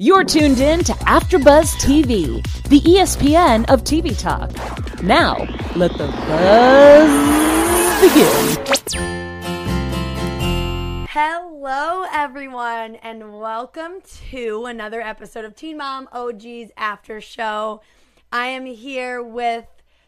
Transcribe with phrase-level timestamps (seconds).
[0.00, 4.52] You're tuned in to AfterBuzz TV, the ESPN of TV talk.
[5.02, 5.38] Now,
[5.74, 7.10] let the buzz
[8.00, 8.64] begin.
[11.10, 13.94] Hello, everyone, and welcome
[14.30, 17.80] to another episode of Teen Mom OG's After Show.
[18.30, 19.66] I am here with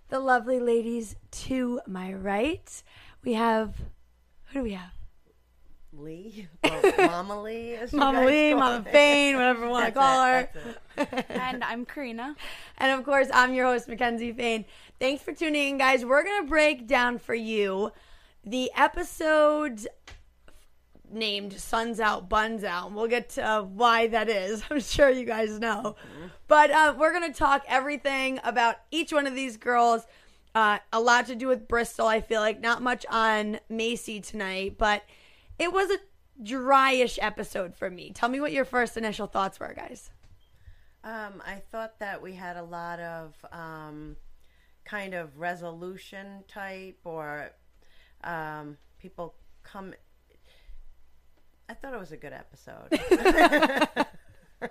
[0.09, 2.81] the lovely ladies to my right.
[3.25, 3.75] We have,
[4.45, 5.00] who do we have?
[6.01, 8.93] Lee, or Mama Lee, as Mama guys Lee, Mama it.
[8.93, 10.51] Fayne, whatever you want to call it,
[10.97, 11.25] her.
[11.29, 12.35] and I'm Karena.
[12.79, 14.65] And of course, I'm your host, McKenzie Fayne.
[14.99, 16.05] Thanks for tuning in, guys.
[16.05, 17.93] We're going to break down for you
[18.45, 19.87] the episode
[21.13, 22.93] named Suns Out, Buns Out.
[22.93, 24.63] We'll get to uh, why that is.
[24.71, 25.97] I'm sure you guys know.
[26.49, 30.07] But uh, we're going to talk everything about each one of these girls.
[30.55, 32.61] Uh, a lot to do with Bristol, I feel like.
[32.61, 35.03] Not much on Maci tonight, but
[35.61, 35.99] it was a
[36.43, 38.13] dryish episode for me.
[38.13, 40.11] Tell me what your first initial thoughts were, guys.
[41.05, 44.17] Um, I thought that we had a lot of um,
[44.85, 47.51] kind of resolution type or
[48.25, 49.95] um, people come.
[51.69, 54.07] I thought it was a good episode.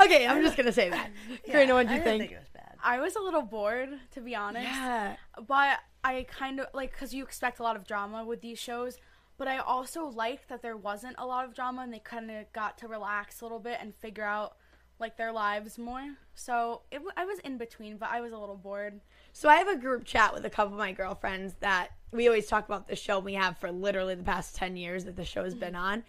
[0.00, 1.10] Okay, I'm just going to say that.
[1.46, 2.22] Karena, what'd I you didn't think?
[2.22, 2.76] think it was bad.
[2.82, 4.66] I was a little bored, to be honest.
[4.66, 5.16] Yeah.
[5.46, 8.98] But I kind of like because you expect a lot of drama with these shows.
[9.38, 12.52] But I also liked that there wasn't a lot of drama and they kind of
[12.52, 14.56] got to relax a little bit and figure out
[15.00, 16.14] like their lives more.
[16.34, 19.00] So it, I was in between, but I was a little bored.
[19.32, 22.46] So I have a group chat with a couple of my girlfriends that we always
[22.46, 25.44] talk about the show we have for literally the past 10 years that the show
[25.44, 25.84] has been mm-hmm.
[25.84, 26.04] on.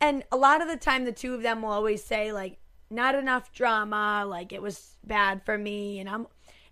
[0.00, 2.58] And a lot of the time the two of them will always say like
[2.90, 6.26] not enough drama, like it was bad for me and I'm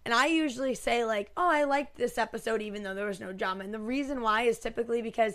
[0.05, 3.33] and I usually say like, "Oh, I liked this episode even though there was no
[3.33, 5.35] drama." And the reason why is typically because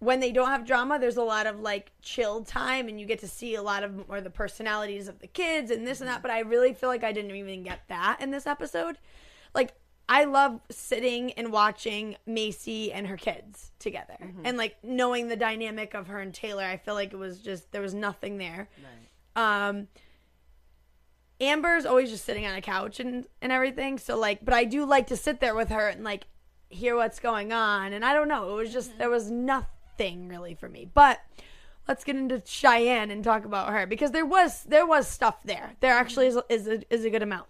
[0.00, 3.18] when they don't have drama, there's a lot of like chill time and you get
[3.20, 6.16] to see a lot of more the personalities of the kids and this and that.
[6.16, 6.22] Mm-hmm.
[6.22, 8.98] But I really feel like I didn't even get that in this episode.
[9.54, 9.74] Like,
[10.08, 14.40] I love sitting and watching Maci and her kids together mm-hmm.
[14.44, 16.64] and like knowing the dynamic of her and Taylor.
[16.64, 18.70] I feel like it was just, there was nothing there.
[19.36, 19.88] Um,
[21.40, 23.98] Amber's always just sitting on a couch and, and everything.
[23.98, 26.24] So like, but I do like to sit there with her and like
[26.70, 27.92] hear what's going on.
[27.92, 28.98] And I don't know, it was just mm-hmm.
[29.00, 30.90] there was nothing really for me.
[30.92, 31.20] But
[31.86, 35.72] let's get into Cheyenne and talk about her because there was there was stuff there.
[35.80, 37.46] There actually is is a, is a good amount.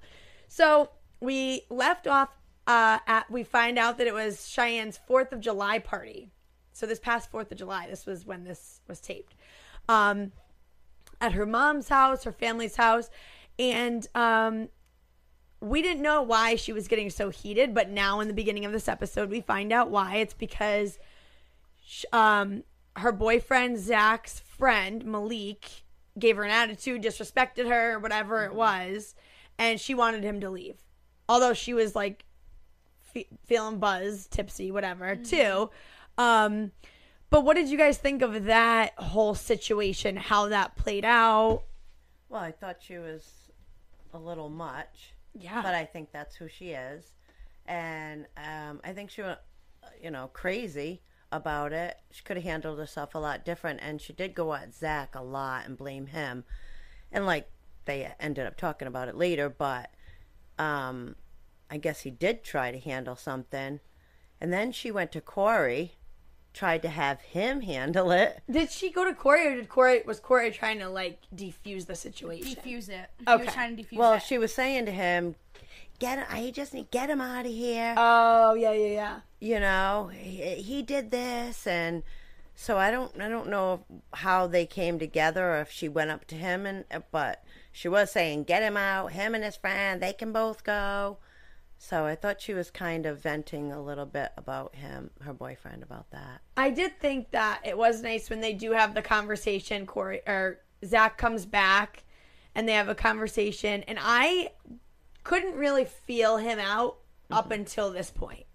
[0.49, 2.31] So we left off
[2.67, 6.31] uh, at we find out that it was Cheyenne's Fourth of July party.
[6.73, 9.35] So this past Fourth of July, this was when this was taped.
[9.89, 10.33] Um,
[11.21, 13.11] at her mom's house, her family's house,
[13.59, 14.69] and um,
[15.61, 17.75] we didn't know why she was getting so heated.
[17.75, 20.17] But now, in the beginning of this episode, we find out why.
[20.17, 20.99] It's because
[22.13, 22.65] um,
[22.97, 25.85] her boyfriend Zach's friend Malik
[26.19, 29.15] gave her an attitude, disrespected her, or whatever it was,
[29.59, 30.77] and she wanted him to leave.
[31.29, 32.25] Although she was like
[33.03, 35.71] fe- feeling buzzed, tipsy, whatever, too.
[36.17, 36.73] Um,
[37.31, 40.17] but what did you guys think of that whole situation?
[40.17, 41.63] How that played out?
[42.29, 43.31] Well, I thought she was
[44.13, 45.15] a little much.
[45.35, 45.63] Yeah.
[45.63, 47.05] But I think that's who she is.
[47.67, 49.39] And um, I think she went,
[50.03, 51.97] you know, crazy about it.
[52.11, 53.81] She could have handled herself a lot different.
[53.83, 56.45] And she did go at Zach a lot and blame him.
[57.13, 57.49] And, like,
[57.85, 59.91] they ended up talking about it later, but
[60.59, 61.17] um,
[61.71, 63.81] I guess he did try to handle something.
[64.41, 65.95] And then she went to Corey,
[66.53, 68.43] tried to have him handle it.
[68.51, 71.95] Did she go to Corey, or did Corey was Corey trying to like defuse the
[71.95, 72.55] situation?
[72.55, 73.09] Defuse it.
[73.19, 73.45] He Okay.
[73.45, 74.23] was trying to defuse Well, it.
[74.23, 75.35] she was saying to him,
[75.99, 76.27] "Get him!
[76.31, 79.21] I just need get him out of here." Oh yeah, yeah, yeah.
[79.41, 82.03] you know, he, he did this, and
[82.55, 86.27] so I don't, I don't know how they came together, or if she went up
[86.27, 89.13] to him, and but she was saying, "Get him out!
[89.13, 91.19] Him and his friend, they can both go."
[91.79, 95.85] So I thought she was kind of venting a little bit about him, her boyfriend,
[95.85, 96.41] about that.
[96.57, 99.87] I did think that it was nice when they do have the conversation.
[99.87, 102.03] Corey or Zach comes back,
[102.55, 104.51] and they have a conversation, and I
[105.29, 106.97] couldn't really feel him out
[107.31, 107.53] up mm-hmm.
[107.53, 108.47] until this point.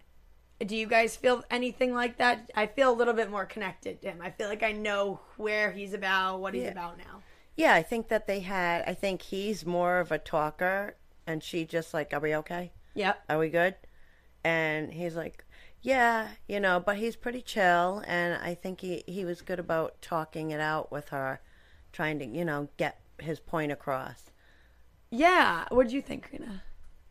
[0.59, 2.49] Do you guys feel anything like that?
[2.55, 4.19] I feel a little bit more connected to him.
[4.23, 6.71] I feel like I know where he's about, what he's Yeah.
[6.71, 7.21] about now.
[7.55, 8.83] Yeah, I think that they had.
[8.87, 10.95] I think he's more of a talker,
[11.27, 13.23] and she just like, "Are we okay?" Yep.
[13.29, 13.75] are we good?
[14.43, 15.45] And he's like,
[15.81, 18.03] yeah, you know, but he's pretty chill.
[18.07, 21.41] And I think he, he was good about talking it out with her,
[21.91, 24.31] trying to, you know, get his point across.
[25.13, 25.65] Yeah.
[25.69, 26.63] What did you think, Rena?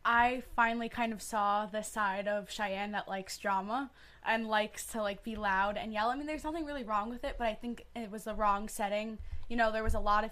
[0.03, 3.91] I finally kind of saw the side of Cheyenne that likes drama
[4.25, 6.09] and likes to like be loud and yell.
[6.09, 8.67] I mean, there's nothing really wrong with it, but I think it was the wrong
[8.67, 9.19] setting.
[9.47, 10.31] You know, there was a lot of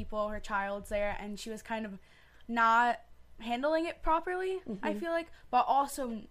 [0.00, 1.98] People, her child's there, and she was kind of
[2.48, 3.00] not
[3.38, 4.98] handling it properly, I mm-hmm.
[4.98, 5.28] feel like.
[5.50, 6.22] But also,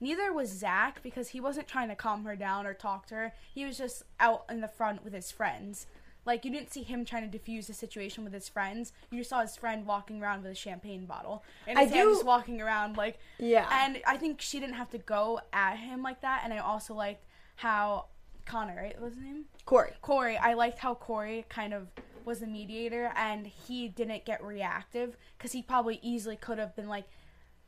[0.00, 3.34] neither was Zach because he wasn't trying to calm her down or talk to her.
[3.54, 5.86] He was just out in the front with his friends.
[6.24, 8.92] Like, you didn't see him trying to diffuse the situation with his friends.
[9.10, 11.42] You just saw his friend walking around with a champagne bottle.
[11.66, 13.18] And I do- just walking around, like.
[13.38, 13.68] Yeah.
[13.70, 16.40] And I think she didn't have to go at him like that.
[16.44, 17.24] And I also liked
[17.56, 18.06] how
[18.46, 18.94] Connor, right?
[18.98, 19.44] What was his name?
[19.66, 19.92] Corey.
[20.00, 21.88] Corey, I liked how Corey kind of
[22.28, 26.88] was the mediator and he didn't get reactive because he probably easily could have been
[26.88, 27.06] like,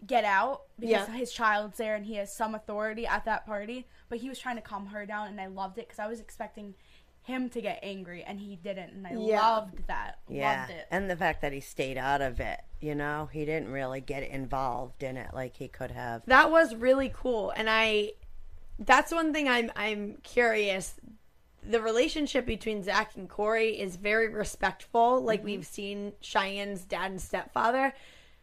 [0.06, 1.14] get out because Yeah.
[1.16, 3.86] his child's there and he has some authority at that party.
[4.08, 6.20] But he was trying to calm her down and I loved it because I was
[6.20, 6.74] expecting
[7.22, 8.90] him to get angry and he didn't.
[8.92, 9.40] And I Yeah.
[9.40, 10.18] loved that.
[10.28, 10.86] Yeah, Loved it.
[10.90, 14.22] and the fact that he stayed out of it, you know, he didn't really get
[14.22, 16.22] involved in it like he could have.
[16.26, 18.12] That was really cool, and I.
[18.78, 20.94] That's one thing I'm I'm curious.
[21.62, 27.20] The relationship between Zach and Corey is very respectful, like we've seen Cheyenne's dad and
[27.20, 27.92] stepfather.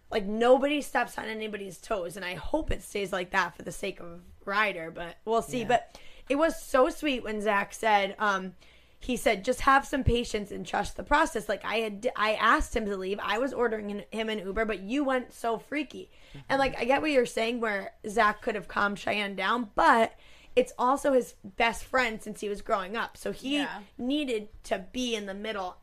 [0.10, 3.72] Like nobody steps on anybody's toes, and I hope it stays like that for the
[3.72, 4.92] sake of Ryder.
[4.92, 5.66] But we'll see.
[5.66, 6.00] But
[6.30, 8.54] it was so sweet when Zach said, um,
[9.00, 11.48] he said, just have some patience and trust the process.
[11.50, 13.20] Like I had, I asked him to leave.
[13.22, 16.10] I was ordering him- him an Uber, but you went so freaky.
[16.50, 20.14] And like, I get what you're saying, where Zach could have calmed Cheyenne down, but
[20.58, 23.16] it's also his best friend since he was growing up.
[23.16, 23.82] So he Yeah.
[23.98, 25.78] needed to be in the middle.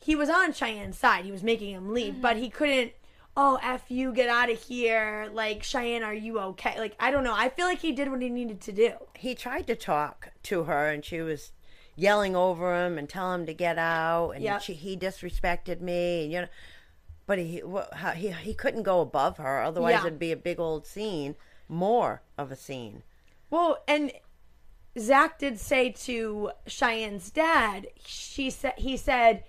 [0.00, 1.26] He was on Cheyenne's side.
[1.26, 2.22] He was making him leave, mm-hmm.
[2.22, 2.92] but he couldn't.
[3.36, 5.28] Oh, f you, get out of here!
[5.32, 6.78] Like Cheyenne, are you okay?
[6.78, 7.34] Like I don't know.
[7.34, 8.92] I feel like he did what he needed to do.
[9.16, 11.52] He tried to talk to her, and she was
[11.96, 14.58] yelling over him and telling him to get out, and Yeah.
[14.58, 16.48] she, he disrespected me, and you know.
[17.26, 17.62] But he
[18.16, 20.06] he he couldn't go above her, otherwise Yeah.
[20.06, 21.34] it'd be a big old scene,
[21.68, 23.02] more of a scene.
[23.54, 24.10] Well, and
[24.98, 29.44] Zach did say to Cheyenne's dad, she said he said,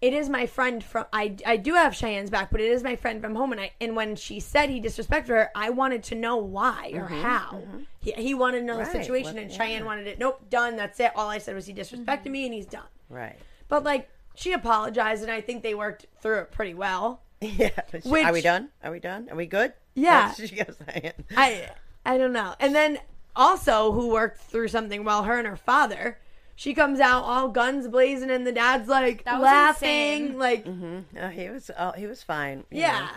[0.00, 2.96] "It is my friend from I I do have Cheyenne's back, but it is my
[2.96, 6.14] friend from home." And I and when she said he disrespected her, I wanted to
[6.14, 7.62] know why or how.
[8.00, 9.56] He, he wanted to know the Mm-hmm, situation, what- and yeah.
[9.58, 10.18] Cheyenne wanted it.
[10.18, 10.76] Nope, done.
[10.76, 11.12] That's it.
[11.14, 12.88] All I said was he disrespected me, and he's done.
[13.10, 13.36] Right.
[13.68, 17.20] But like she apologized, and I think they worked through it pretty well.
[17.42, 17.68] Yeah.
[18.24, 18.70] Are we done?
[18.82, 19.28] Are we done?
[19.30, 19.74] Are we good?
[19.94, 20.28] Yeah.
[20.28, 21.12] That's what she was saying.
[21.36, 21.68] I
[22.06, 22.54] I don't know.
[22.60, 22.98] And then
[23.36, 26.18] also who worked through something while her and her father.
[26.58, 30.38] She comes out all guns blazing, and the dad's like That was laughing, insane.
[30.38, 30.66] like
[31.20, 31.70] Oh, he was.
[31.78, 32.64] Oh, he was fine.
[32.70, 33.00] yeah.
[33.00, 33.08] know,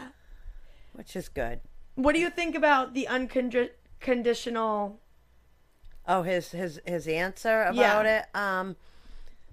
[0.94, 1.62] which is good.
[1.96, 5.00] What do you think about the unconditional?
[6.08, 8.20] Oh, his his his answer about Yeah.
[8.20, 8.36] it.
[8.36, 8.76] Um,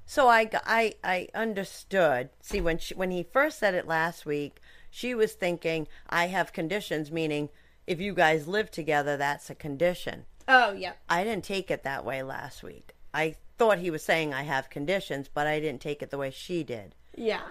[0.05, 2.31] so I I I understood.
[2.41, 4.59] See, when she when he first said it last week,
[4.91, 7.51] she was thinking I have conditions, meaning
[7.87, 10.25] if you guys live together, that's a condition.
[10.49, 12.93] Oh yeah, I didn't take it that way last week.
[13.13, 16.31] I thought he was saying I have conditions, but I didn't take it the way
[16.31, 16.95] she did.
[17.17, 17.43] yeah,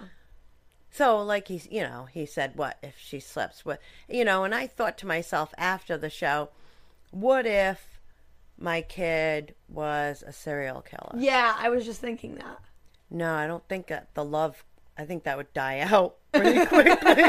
[0.90, 3.78] So, like he's, you know, he said, "What if she slept with,
[4.08, 6.50] you know?" And I thought to myself after the show,
[7.10, 7.98] "What if
[8.58, 11.54] my kid was a serial killer?" yeah.
[11.58, 12.60] I was just thinking that.
[13.10, 14.64] No, I don't think that the love.
[14.98, 17.22] I think that would die out pretty quickly.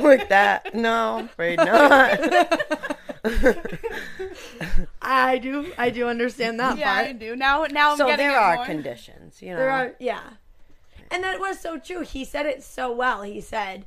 [0.00, 2.18] With that, no, I'm afraid not.
[5.02, 7.18] I do, I do understand that Yeah, I part.
[7.18, 7.36] do.
[7.36, 8.64] Now, now I'm So getting there are more.
[8.66, 9.56] conditions, you know.
[9.56, 10.20] There are, yeah,
[11.10, 12.00] and that was so true.
[12.02, 13.22] He said it so well.
[13.22, 13.84] He said,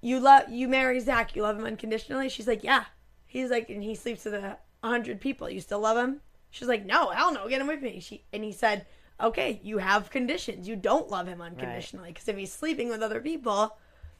[0.00, 1.36] "You love, you marry Zach.
[1.36, 2.84] You love him unconditionally." She's like, "Yeah."
[3.26, 5.50] He's like, and he sleeps with a hundred people.
[5.50, 6.20] You still love him?
[6.50, 8.86] She's like, "No, hell no, get him with me." She and he said,
[9.20, 10.66] "Okay, you have conditions.
[10.66, 13.76] You don't love him unconditionally because if he's sleeping with other people,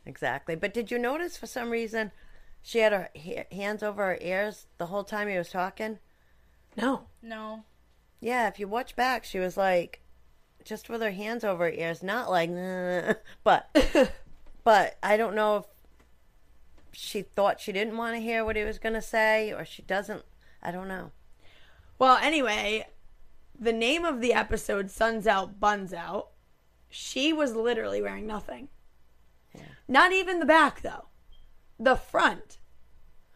[0.07, 0.55] Exactly.
[0.57, 2.13] But did you notice for some reason
[2.69, 3.09] she had her
[3.51, 6.01] hands over her ears the whole time he was talking?
[6.77, 7.65] no." No.
[8.21, 10.03] Yeah, if you watch back, she was like
[10.67, 13.75] just with her hands over her ears, not like, "Nah," but
[14.65, 15.65] but I don't know if
[16.93, 19.81] she thought she didn't want to hear what he was going to say or she
[19.81, 20.27] doesn't.
[20.63, 21.13] I don't know.
[21.99, 22.87] Well, anyway,
[23.59, 26.33] the name of the episode, Suns Out, Buns Out,
[26.91, 28.69] she was literally wearing nothing.
[29.89, 31.07] Not even the back, though.
[31.81, 32.58] The front.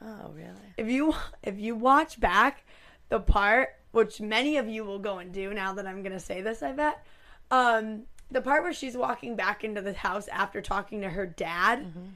[0.04, 0.74] Oh, really?
[0.76, 2.64] If you if you watch back
[3.08, 6.40] the part, which many of you will go and do now that I'm gonna say
[6.42, 7.04] this, I bet.
[7.50, 11.80] Um, the part where she's walking back into the house after talking to her dad,
[11.80, 12.06] Mm-hmm.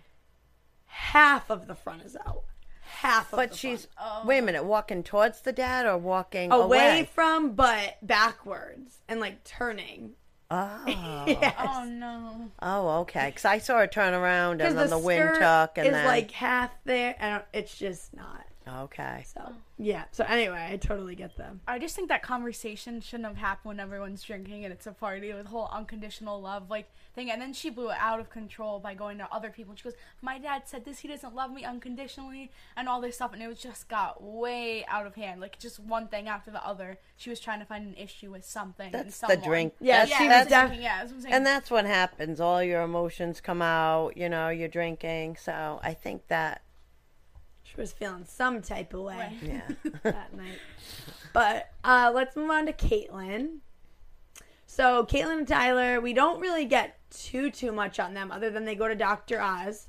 [0.87, 2.45] half of the front is out.
[2.81, 4.27] Half of But the she's front.
[4.27, 7.09] wait a minute, walking towards the dad or walking away, away?
[7.13, 10.13] from, but backwards and like turning.
[10.51, 10.83] Oh,
[11.27, 11.55] Yes.
[11.59, 12.51] Oh no.
[12.63, 13.27] oh, okay.
[13.27, 15.93] Because I saw her turn around and then the, the, wind skirt tuck and is
[15.93, 18.47] then like half there, and it's just not.
[18.69, 19.25] Okay.
[19.27, 19.53] So oh.
[19.79, 20.05] yeah.
[20.13, 21.61] So anyway, I totally get them.
[21.67, 25.33] I just think that conversation shouldn't have happened when everyone's drinking and it's a party
[25.33, 27.31] with the whole unconditional love like thing.
[27.31, 29.75] And then she blew it out of control by going to other people.
[29.77, 31.01] She goes, "My dad said this.
[31.01, 33.33] He doesn't love me unconditionally," and all this stuff.
[33.33, 35.41] And it was just got way out of hand.
[35.41, 36.99] Like just one thing after the other.
[37.17, 38.95] She was trying to find an issue with something.
[38.95, 39.75] and That's the drink.
[39.81, 41.35] Yeah, That's- she was that's- drinking, yeah, that's what I'm saying.
[41.35, 42.41] and that's what happens.
[42.41, 44.17] All your emotions come out.
[44.17, 45.37] You know, you're drinking.
[45.37, 46.66] So I think that She
[47.77, 49.33] was feeling some type of way.
[49.43, 49.69] Yeah.
[50.03, 50.59] that night.
[51.33, 53.59] But uh, let's move on to Caitlyn.
[54.67, 58.65] So Caitlyn and Tyler, we don't really get too too much on them other than
[58.65, 59.41] they go to Dr.
[59.41, 59.89] Oz,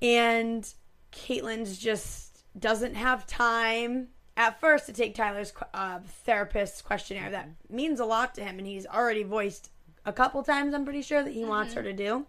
[0.00, 0.68] and
[1.12, 7.30] Caitlyn's just doesn't have time at first to take Tyler's uh, therapist's questionnaire.
[7.30, 9.70] That means a lot to him, and he's already voiced
[10.04, 10.74] a couple times.
[10.74, 12.26] I'm pretty sure that he wants her to do,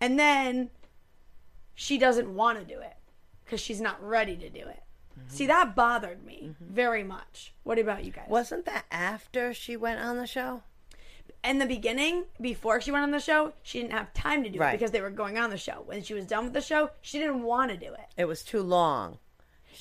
[0.00, 0.70] and then
[1.74, 2.95] she doesn't want to do it
[3.46, 4.82] because she's not ready to do it.
[5.18, 5.28] Mm-hmm.
[5.28, 6.74] See, that bothered me mm-hmm.
[6.74, 7.54] very much.
[7.62, 8.26] What about you guys?
[8.28, 10.62] Wasn't that after she went on the show?
[11.44, 14.58] in the beginning, before she went on the show, she didn't have time to do
[14.58, 14.74] Right.
[14.74, 15.82] it because they were going on the show.
[15.86, 18.06] When she was done with the show, she didn't want to do it.
[18.16, 19.18] It was too long.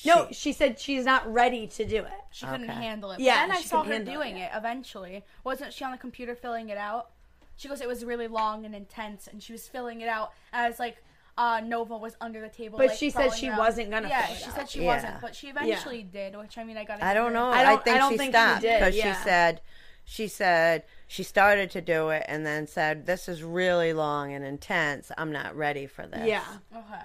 [0.05, 2.12] no, she said she's not ready to do it.
[2.31, 2.79] She couldn't Okay.
[2.79, 3.19] handle it.
[3.19, 4.53] Yeah, and I saw her handle it, doing yeah.
[4.53, 5.24] it eventually.
[5.43, 7.12] Wasn't she on the computer filling it out?
[7.55, 10.79] She goes, it was really long and intense, and she was filling it out as
[10.79, 10.98] like
[11.37, 12.77] uh, Nova was under the table.
[12.77, 13.57] But like, she said she around.
[13.57, 14.55] wasn't gonna Yeah, she out.
[14.55, 14.95] said she Yeah.
[14.95, 16.35] wasn't, but she eventually did.
[16.37, 17.01] Which I mean, I got.
[17.03, 17.47] I don't know.
[17.49, 19.13] I I, don't- think I don't she think she stopped did, because yeah.
[19.17, 19.61] she said
[20.05, 24.45] she said she started to do it and then said this is really long and
[24.45, 25.11] intense.
[25.17, 26.27] I'm not ready for this.
[26.27, 26.43] Yeah.
[26.75, 27.01] Okay,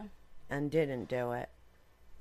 [0.49, 1.49] and didn't do it.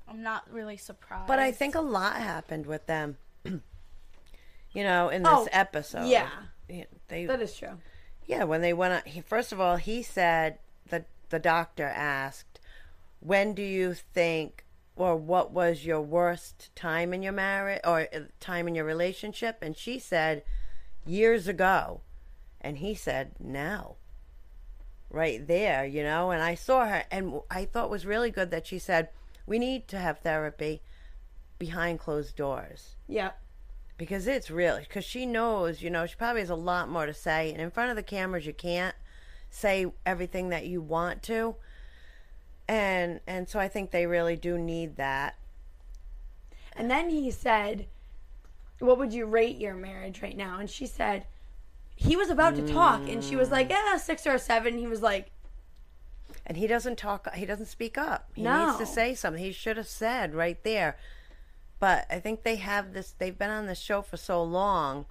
[0.07, 1.27] I'm not really surprised.
[1.27, 3.17] But I think a lot happened with them.
[3.45, 6.07] you know, in this Oh, episode.
[6.07, 6.29] yeah.
[6.67, 7.79] Yeah, They That is true.
[8.25, 10.59] Yeah, when they went on, he, first of all, he said
[11.29, 12.59] the doctor asked,
[13.19, 18.19] "When do you think, or what was your worst time in your marriage or uh,
[18.39, 20.43] time in your relationship?" And she said,
[21.05, 22.01] "Years ago,"
[22.62, 23.95] and he said, "Now."
[25.12, 28.51] Right there, you know, and I saw her, and I thought it was really good
[28.51, 29.09] that she said,
[29.48, 30.81] "We need to have therapy
[31.57, 33.31] behind closed doors." Yeah.
[33.98, 37.13] because it's really because she knows you know she probably has a lot more to
[37.13, 38.95] say and in front of the cameras you can't
[39.50, 41.56] say everything that you want to
[42.68, 45.36] and and so i think they really do need that
[46.75, 47.88] And then he said,
[48.79, 50.60] What would you rate your marriage right now?
[50.60, 51.25] And she said,
[51.96, 53.10] He was about to talk.
[53.10, 54.77] And she was like, Yeah, six or a seven.
[54.77, 55.32] He was like,
[56.46, 58.65] and he doesn't talk he doesn't speak up he No.
[58.68, 60.96] needs to say something he should have said right there
[61.79, 65.06] but i think they have this they've been on the show for so long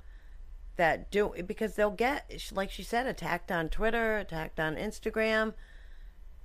[0.78, 5.52] that do because they'll get like she said attacked on twitter attacked on instagram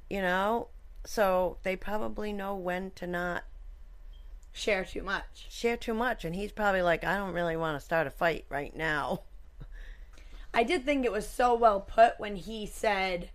[0.09, 0.67] you know
[1.05, 3.43] so they probably know when to not
[4.55, 5.47] Share too much.
[5.49, 8.45] share too much and he's probably like i don't really want to start a fight
[8.49, 9.21] right now
[10.53, 13.31] I did think it was so well put when he said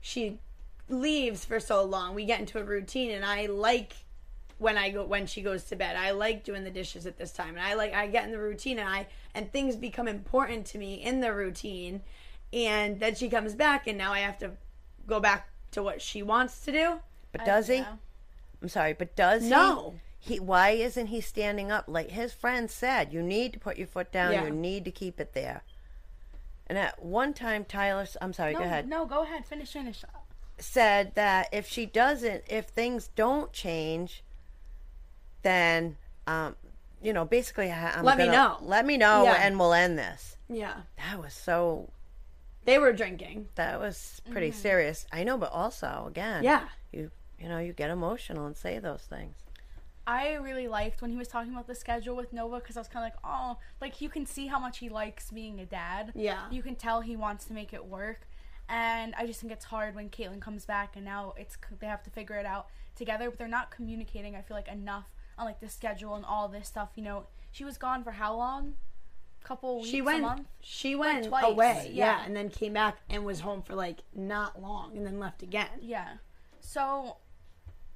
[0.00, 0.40] she
[0.88, 2.14] leaves for so long.
[2.14, 3.94] We get into a routine, and I like
[4.58, 5.96] when I go when she goes to bed.
[5.96, 8.38] I like doing the dishes at this time, and I like I get in the
[8.38, 12.02] routine, and I and things become important to me in the routine.
[12.52, 14.52] And then she comes back, and now I have to
[15.06, 17.00] go back to what she wants to do.
[17.32, 17.96] but does he yeah.
[18.62, 19.94] i'm sorry but does No.
[20.18, 23.76] he he why isn't he standing up like his friend said you need to put
[23.76, 24.44] your foot down Yeah.
[24.44, 25.62] you need to keep it there
[26.66, 30.02] and at one time tyler i'm sorry no, go ahead no, go ahead, finish, finish.
[30.58, 34.22] said that if she doesn't if things don't change
[35.42, 36.56] then um
[37.02, 38.58] you know basically I'm Let me gonna- know.
[38.62, 39.34] let me know Yeah.
[39.40, 41.90] and we'll end this Yeah, that was so
[42.64, 43.48] they were drinking.
[43.54, 47.90] that was pretty serious i know but also again Yeah, you you know you get
[47.90, 49.36] emotional and say those things
[50.06, 52.88] I really liked when he was talking about the schedule with Nova because I was
[52.88, 56.12] kind of like, oh, like you can see how much he likes being a dad.
[56.14, 56.46] Yeah.
[56.50, 58.26] You can tell he wants to make it work.
[58.70, 62.02] And I just think it's hard when Caitlyn comes back and now it's they have
[62.04, 64.34] to figure it out together, but they're not communicating.
[64.34, 66.90] I feel like enough on like the schedule and all this stuff.
[66.96, 68.74] You know, she was gone for how long?
[69.44, 70.22] Couple weeks, she a went.
[70.22, 70.48] month.
[70.60, 71.90] She went twice, away.
[71.92, 72.18] Yeah.
[72.18, 72.26] yeah.
[72.26, 75.68] and then came back and was home for like not long, and then left again.
[75.80, 76.14] Yeah.
[76.60, 77.16] So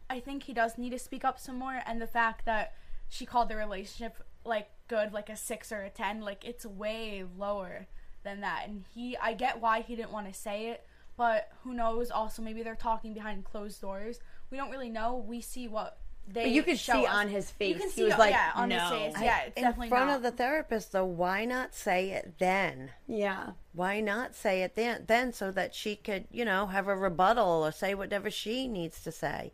[0.08, 2.74] I think he does need to speak up some more and the fact that
[3.08, 7.24] she called the relationship like good, like a six or a ten, like it's way
[7.38, 7.86] lower
[8.22, 8.64] than that.
[8.66, 12.10] And he, I get why he didn't want to say it, but who knows?
[12.10, 14.20] Also, maybe they're talking behind closed doors.
[14.50, 15.16] We don't really know.
[15.16, 16.44] We see what they.
[16.44, 17.14] But you could show see us.
[17.14, 18.78] on his face, You can he see, was like, yeah, on no.
[18.78, 19.22] his face.
[19.22, 20.16] Yeah, it's in definitely front not.
[20.16, 22.90] of the therapist, though, why not say it then?
[23.06, 23.50] Yeah.
[23.72, 27.64] Why not say it then, then so that she could, you know, have a rebuttal
[27.64, 29.52] or say whatever she needs to say?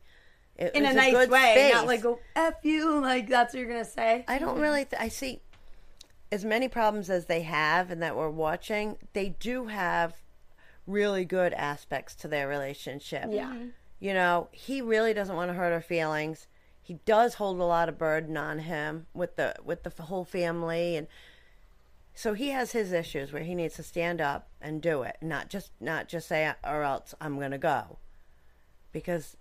[0.57, 1.73] It In a was nice good way, space.
[1.73, 4.25] not like go f you, like that's what you're gonna say.
[4.27, 4.61] I don't hmm.
[4.63, 4.85] really.
[4.85, 5.41] Th- I see
[6.33, 8.97] as many problems as they have, and that we're watching.
[9.13, 10.17] They do have
[10.85, 13.27] really good aspects to their relationship.
[13.31, 13.55] Yeah.
[14.01, 16.49] You know, he really doesn't want to hurt her feelings.
[16.89, 20.97] He does hold a lot of burden on him with the with the whole family,
[20.97, 21.07] and
[22.15, 25.51] so he has his issues where he needs to stand up and do it, not
[25.51, 27.99] just not just say or else I'm going to go,
[28.91, 29.37] because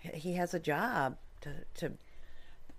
[0.00, 1.92] he- has a job to to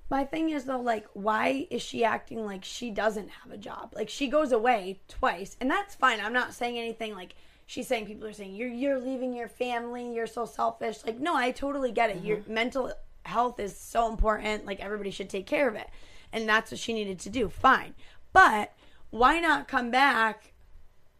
[0.09, 3.93] My thing is though, like, why is she acting like she doesn't have a job?
[3.95, 6.19] Like, she goes away twice, and that's fine.
[6.19, 7.35] I'm not saying anything like
[7.65, 8.07] she's saying.
[8.07, 10.13] People are saying you're you're leaving your family.
[10.13, 11.05] You're so selfish.
[11.05, 12.25] Like, no, I totally get it.
[12.25, 12.53] Your mm-hmm.
[12.53, 12.91] mental
[13.23, 14.65] health is so important.
[14.65, 15.89] Like, everybody should take care of it,
[16.31, 17.49] and that's what she needed to do.
[17.49, 17.95] Fine,
[18.33, 18.73] but
[19.09, 20.53] why not come back?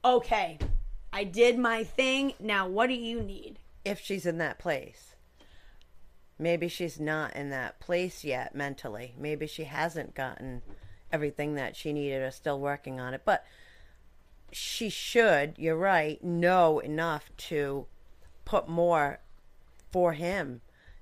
[0.04, 0.58] Okay,
[1.14, 2.34] I did my thing.
[2.40, 3.60] Now, what do you need?
[3.84, 5.16] if she's in that place.
[6.38, 9.14] Maybe she's not in that place yet mentally.
[9.18, 10.62] Maybe she hasn't gotten
[11.12, 13.22] everything that she needed or still working on it.
[13.26, 13.46] But
[14.52, 17.86] she should, you're right, know enough to
[18.44, 19.20] put more
[19.92, 20.62] for him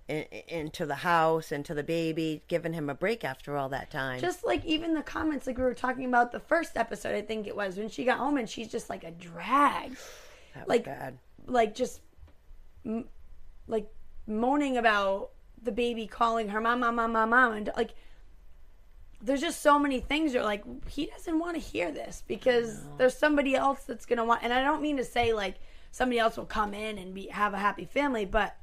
[0.10, 4.20] into the house, into the baby, giving him a break after all that time.
[4.20, 7.46] Just like even the comments, like we were talking about the first episode, I think
[7.46, 9.92] it was when she got home and she's just like a drag,
[10.56, 11.18] that was like bad.
[11.46, 12.01] like just
[12.86, 13.08] m-
[13.68, 13.88] like
[14.25, 15.30] moaning about
[15.62, 17.92] the baby calling her mom, mom, mom, mom, mom, and like
[19.22, 23.16] there's just so many things you're like he doesn't want to hear this because there's
[23.16, 24.42] somebody else that's gonna want.
[24.44, 25.56] And I don't mean to say like
[25.92, 28.56] somebody else will come in and be have a happy family, but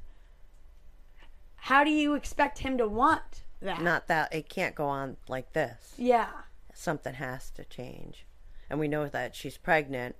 [1.57, 3.81] how do you expect him to want that?
[3.81, 5.93] Not that it can't go on like this.
[5.97, 6.29] yeah.
[6.73, 8.25] something has to change.
[8.69, 10.15] And we know that she's pregnant.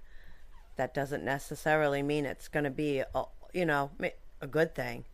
[0.76, 3.23] That doesn't necessarily mean it's going to be, a,
[3.54, 3.91] you know,
[4.41, 5.06] a good thing,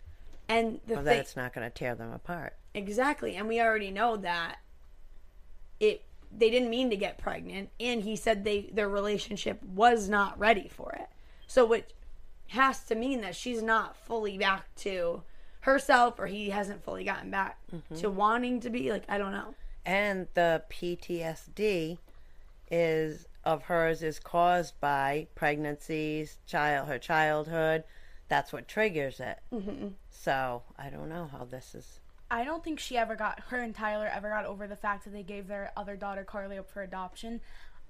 [0.49, 2.55] And the or that it's not going to tear them apart.
[2.73, 4.57] exactly, and we already know that
[5.79, 6.03] it
[6.35, 10.67] they didn't mean to get pregnant, and he said they their relationship was not ready
[10.67, 11.07] for it.
[11.47, 11.93] So it
[12.47, 15.23] has to mean that she's not fully back to
[15.63, 17.57] herself, or he hasn't fully gotten back
[17.97, 18.91] to wanting to be.
[18.91, 19.55] Like I don't know.
[19.85, 21.97] And the PTSD
[22.71, 27.83] is of hers is caused by pregnancies, child her childhood.
[28.29, 29.39] That's what triggers it.
[29.53, 29.89] Mm-hmm.
[30.09, 31.99] So I don't know how this is.
[32.31, 35.13] I don't think she ever got her and Tyler ever got over the fact that
[35.13, 37.41] they gave their other daughter Carly up for adoption.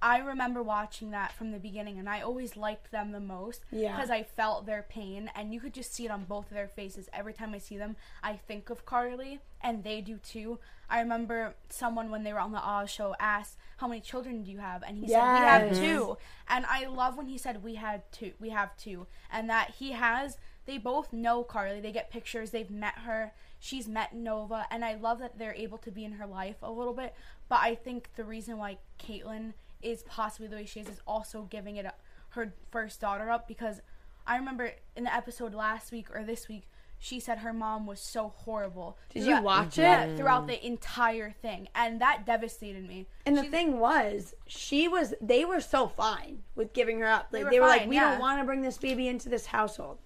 [0.03, 3.95] I remember watching that from the beginning, and I always liked them the most Yeah.
[3.95, 6.67] because I felt their pain, and you could just see it on both of their
[6.67, 7.07] faces.
[7.13, 10.59] Every time I see them, I think of Carly, and they do too.
[10.89, 14.51] I remember someone when they were on the Oz show asked, "How many children do
[14.51, 15.77] you have?" And he said, "We have Yes.
[15.79, 16.17] two.
[16.49, 18.33] And I love when he said, "We had two.
[18.41, 19.07] We have two.
[19.31, 20.37] and that he has.
[20.65, 21.79] They both know Carly.
[21.79, 22.51] They get pictures.
[22.51, 23.33] They've met her.
[23.59, 26.69] She's met Nova, and I love that they're able to be in her life a
[26.69, 27.15] little bit.
[27.47, 31.43] But I think the reason why Caitlyn is possibly the way she is is also
[31.49, 33.81] giving it up, her first daughter up because
[34.25, 36.67] I remember in the episode last week or this week.
[36.99, 38.97] She said her mom was so horrible.
[39.09, 40.15] Did you watch yeah, it?
[40.15, 43.07] throughout the entire thing, and that devastated me.
[43.25, 45.13] And the thing was, she was.
[45.19, 47.27] They were so fine with giving her up.
[47.33, 48.11] Like were they were like, we yeah.
[48.11, 49.97] don't want to bring this baby into this household.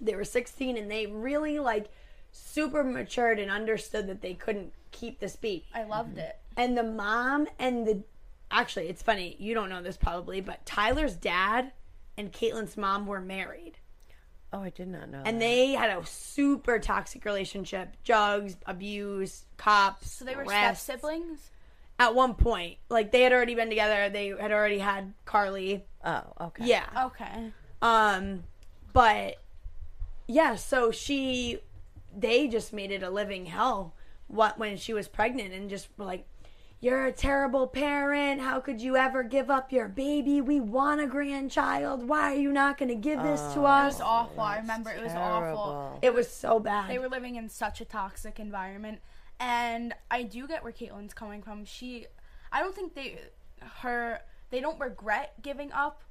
[0.00, 1.86] They were 16, and they really like
[2.32, 5.66] super matured and understood that they couldn't keep this baby.
[5.72, 6.36] I loved it.
[6.56, 8.02] And the mom and the
[8.60, 9.36] actually, it's funny.
[9.38, 11.72] You don't know this probably, but Tyler's dad
[12.16, 13.78] and Caitlyn's mom were married.
[14.52, 15.22] Oh, I did not know.
[15.24, 15.44] And that.
[15.44, 20.12] they had a super toxic relationship, drugs, abuse, cops.
[20.12, 21.50] So they were step arrests siblings.
[21.98, 22.76] at one point.
[22.88, 24.08] Like they had already been together.
[24.10, 25.84] They had already had Carly.
[26.04, 26.66] oh, okay.
[26.66, 26.86] Yeah.
[27.06, 27.50] Okay.
[27.82, 28.44] Um,
[28.92, 29.36] but
[30.28, 30.54] yeah.
[30.54, 31.58] So she,
[32.16, 33.94] they just made it a living hell.
[34.28, 36.26] What when she was pregnant and just were like,
[36.84, 38.42] "You're a terrible parent.
[38.42, 40.42] How could you ever give up your baby?
[40.42, 42.06] We want a grandchild.
[42.06, 43.84] Why are you not going to give this to oh, us?
[43.84, 44.40] It was us?" awful.
[44.42, 45.98] I remember it was awful.
[46.02, 46.90] It was so bad.
[46.90, 49.00] They were living in such a toxic environment,
[49.40, 51.64] and I do get where Caitlyn's coming from.
[51.64, 52.04] She,
[52.52, 53.18] I don't think they,
[53.80, 54.20] her,
[54.50, 56.04] they don't regret giving up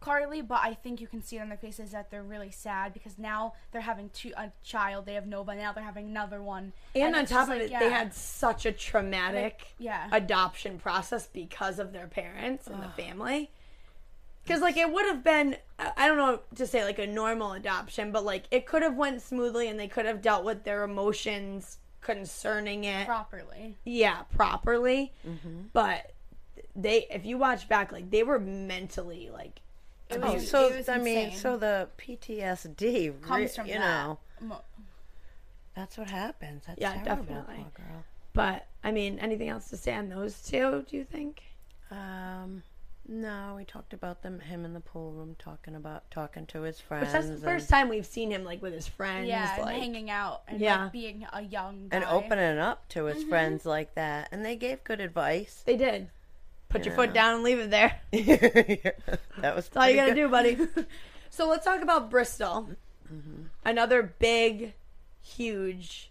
[0.00, 2.92] Carly, but I think you can see it on their faces that they're really sad
[2.92, 5.06] because now they're having two a child.
[5.06, 5.54] They have Nova.
[5.54, 6.72] Now they're having another one.
[6.94, 10.08] and, on top of like, it, they had such a traumatic yeah.
[10.12, 13.50] adoption process because of their parents and the family
[14.44, 17.52] Because like it would have been, I I don't know to say like a normal
[17.52, 20.84] adoption, but like it could have went smoothly and they could have dealt with their
[20.84, 23.06] emotions concerning it.
[23.06, 23.76] properly.
[23.84, 25.12] yeah, properly.
[25.26, 25.62] Mm-hmm.
[25.72, 26.12] But
[26.74, 29.60] they, if you watch back, like they were mentally like,
[30.10, 33.80] It Oh, was, so it was I mean, so the PTSD comes from you that.
[34.40, 34.60] know,
[35.74, 36.64] that's what happens.
[36.66, 37.66] That's Yeah, terrible, definitely.
[37.76, 38.04] girl.
[38.32, 40.84] but I mean, anything else to say on those two?
[40.88, 41.42] Do you think?
[41.90, 42.62] Um,
[43.06, 46.80] no, we talked about them, him in the pool room, talking about talking to his
[46.80, 49.28] friends, Which that's the first time we've seen him like with his friends.
[49.28, 50.84] yeah, like, hanging out and Yeah.
[50.84, 51.96] like being a young guy.
[51.96, 55.62] and opening up to his friends like that, and they gave good advice.
[55.66, 56.10] they did.
[56.68, 57.98] Put your foot down and leave it there.
[58.12, 60.58] that was That's all you gotta do, buddy.
[61.30, 62.70] so let's talk about Bristol.
[63.12, 63.44] Mm-hmm.
[63.64, 64.74] Another big,
[65.22, 66.10] huge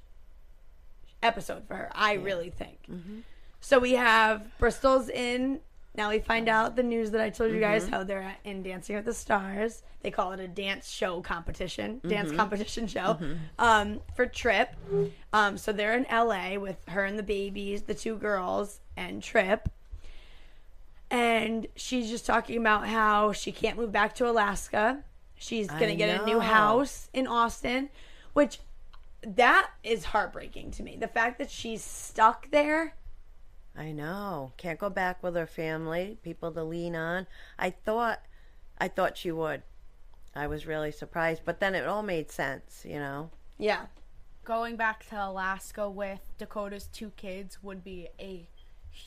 [1.21, 1.91] episode for her.
[1.93, 2.79] I really think.
[2.89, 3.19] Mm-hmm.
[3.59, 5.59] So we have Bristol's in.
[5.95, 7.93] Now we find out the news that I told you guys mm-hmm.
[7.93, 9.83] how they're at- in Dancing with the Stars.
[10.01, 13.19] They call it a dance show competition, dance competition show
[13.59, 14.75] um, for Tripp.
[15.33, 19.69] Um, so they're in LA with her and the babies, the two girls, and Tripp
[21.09, 25.03] and she's just talking about how she can't move back to Alaska.
[25.35, 27.89] She's gonna get a new house in Austin,
[28.33, 28.59] which
[29.21, 30.97] that is heartbreaking to me.
[30.97, 32.95] The fact that she's stuck there.
[33.75, 34.53] I know.
[34.57, 37.27] Can't go back with her family, people to lean on.
[37.59, 38.21] I thought
[38.79, 39.63] I thought she would.
[40.35, 43.31] I was really surprised, but then it all made sense, you know.
[43.57, 43.87] Yeah,
[44.47, 48.47] Going back to Alaska with Dakota's two kids would be a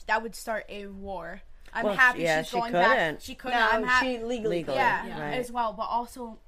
[0.05, 1.41] that would start a war.
[1.73, 2.89] I'm Well, happy yeah, she's she going back.
[2.97, 3.21] couldn't.
[3.21, 3.57] She couldn't.
[3.59, 4.17] no, I'm happy.
[4.17, 4.77] she legally, Legally.
[4.77, 5.19] yeah, couldn't.
[5.19, 5.33] right.
[5.39, 5.73] as well.
[5.73, 6.39] But also,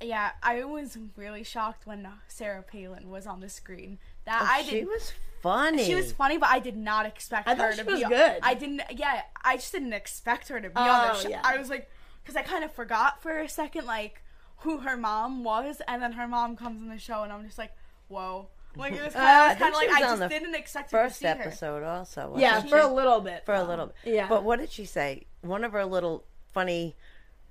[0.00, 3.98] yeah, I was really shocked when Sarah Palin was on the screen.
[4.24, 4.86] That oh, I Oh, she did.
[4.86, 5.84] was funny.
[5.84, 8.08] She was funny, but I did not expect I her to she was be.
[8.08, 8.38] good.
[8.42, 8.82] I didn't.
[8.94, 11.28] Yeah, I just didn't expect her to be on Oh, the show.
[11.28, 11.40] yeah.
[11.44, 11.88] I was like,
[12.22, 14.22] because I kind of forgot for a second, like
[14.58, 17.58] who her mom was, and then her mom comes in the show, and I'm just
[17.58, 17.72] like,
[18.08, 18.48] whoa.
[18.76, 21.04] Like it was Uh, kind of think like I just the didn't expect her to
[21.08, 21.32] First see her.
[21.32, 22.28] episode also.
[22.28, 22.68] wasn't Yeah, she?
[22.68, 23.44] for a little bit.
[23.44, 23.96] for a little bit.
[24.14, 24.28] Yeah.
[24.28, 25.26] But what did she say?
[25.42, 26.96] One of her little funny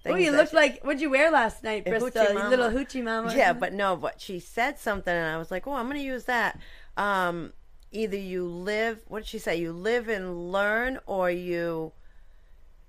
[0.03, 0.13] things.
[0.15, 2.09] Oh, you that looked she- like what'd you wear last night, A Bristol?
[2.25, 3.33] hoochie little hoochie mama.
[3.35, 6.03] Yeah, but no, but she said something, and I was like, "Oh, I'm going to
[6.03, 6.59] use that."
[6.97, 7.53] Um,
[7.91, 9.01] either you live.
[9.07, 9.57] What did she say?
[9.57, 11.91] You live and learn, or you.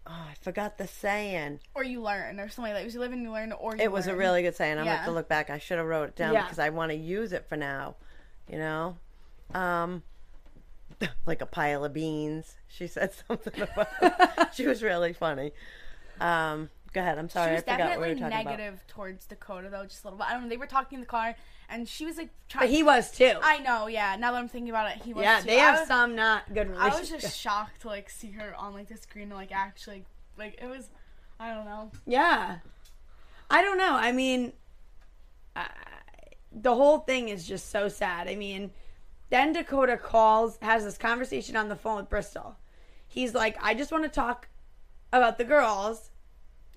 [0.05, 1.61] Oh, I forgot the saying.
[1.75, 2.92] or you learn, or something like that.
[2.92, 4.73] You live and you learn, or you It was a really good saying.
[4.79, 5.49] I'm going to have to look back.
[5.49, 6.42] I should have wrote it down Yeah.
[6.42, 7.95] because I want to use it for now.
[8.53, 8.97] You know,
[9.55, 10.03] um,
[11.27, 12.57] like a pile of beans.
[12.69, 14.55] She said something about.
[14.55, 15.53] she was really funny.
[16.21, 17.19] Um, go ahead.
[17.19, 17.53] I'm sorry.
[17.53, 20.09] She was I forgot what we definitely were talking negative towards Dakota though, just a
[20.09, 20.27] little bit.
[20.29, 20.49] I don't know.
[20.51, 21.35] They were talking in the car,
[21.71, 22.67] and she was like, trying.
[22.67, 23.33] but he was too.
[23.43, 24.17] I know, yeah.
[24.17, 25.23] Now that I'm thinking about it, he was.
[25.23, 25.25] Too.
[25.25, 25.47] Yeah, too.
[25.47, 28.75] they have was, some not good I was just shocked to like see her on
[28.75, 30.05] like the screen and like actually
[30.37, 30.91] like it was.
[31.41, 31.91] I don't know.
[32.07, 32.59] Yeah.
[33.51, 33.95] I don't know.
[33.95, 34.53] I mean,
[35.57, 35.69] I,
[36.55, 38.29] the whole thing is just so sad.
[38.29, 38.71] I mean,
[39.31, 42.57] then Dakota calls, has this conversation on the phone with Bristol.
[43.09, 44.49] He's like, I just want to talk
[45.12, 46.11] about the girls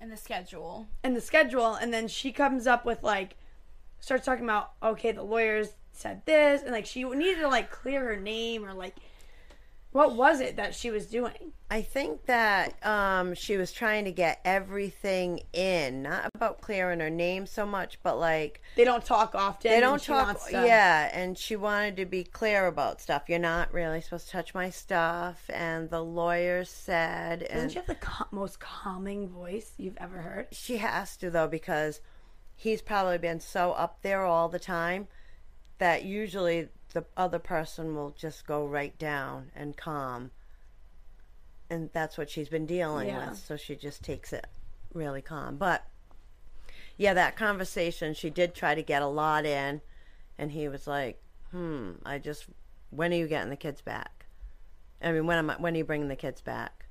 [0.00, 0.86] And the schedule.
[1.02, 1.74] and the schedule.
[1.74, 3.36] And then she comes up with, like,
[4.00, 6.62] starts talking about, okay, the lawyers said this.
[6.62, 8.96] And, like, she needed to, like, clear her name or, like,
[9.96, 11.52] what was it that she was doing?
[11.70, 17.10] I think that um, she was trying to get everything in, not about clearing her
[17.10, 19.70] name so much, but like They don't talk often.
[19.72, 20.38] they don't talk.
[20.52, 23.24] Yeah, and she wanted to be clear about stuff.
[23.26, 27.78] You're not really supposed to touch my stuff, and the lawyer said, Doesn't and she
[27.78, 30.46] have the cal- most calming voice you've ever heard?
[30.52, 32.00] she has to though because
[32.54, 35.08] he's probably been so up there all the time
[35.78, 40.30] that usually the other person will just go right down and calm.
[41.68, 43.30] And that's what she's been dealing Yeah.
[43.30, 43.38] with.
[43.38, 44.46] So she just takes it
[44.94, 45.56] really calm.
[45.56, 45.84] But
[46.98, 49.80] yeah that conversation she did try to get a lot in.
[50.38, 51.20] And he was like
[51.50, 52.46] hmm i just
[52.90, 54.26] when are you getting the kids back?
[55.02, 56.86] I mean when am I, when are you bringing the kids back?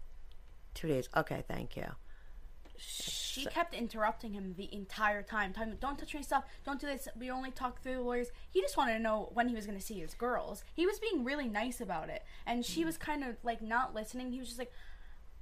[0.73, 1.09] Two days.
[1.15, 1.85] Okay thank you
[2.77, 5.53] She kept interrupting him the entire time.
[5.53, 6.45] Telling him, "Don't touch my stuff.
[6.63, 7.07] Don't do this.
[7.17, 9.77] We only talk through the lawyers." He just wanted to know when he was going
[9.77, 10.63] to see his girls.
[10.73, 14.31] He was being really nice about it, and she was kind of like not listening.
[14.31, 14.71] He was just like,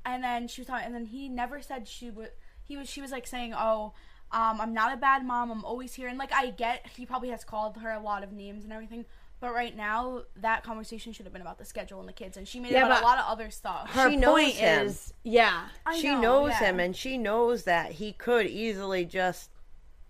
[0.05, 2.31] and then she was talking, and then he never said she would.
[2.63, 2.89] He was.
[2.89, 3.93] She was like saying, "Oh,
[4.31, 5.51] um, I'm not a bad mom.
[5.51, 8.31] I'm always here." And like I get, he probably has called her a lot of
[8.31, 9.05] names and everything.
[9.43, 12.47] But right now, that conversation should have been about the schedule and the kids, and
[12.47, 13.89] she made it about a lot of other stuff.
[13.89, 14.87] Her She knows point him.
[14.87, 16.69] is, yeah, I she know, knows yeah.
[16.69, 19.49] him and she knows that he could easily just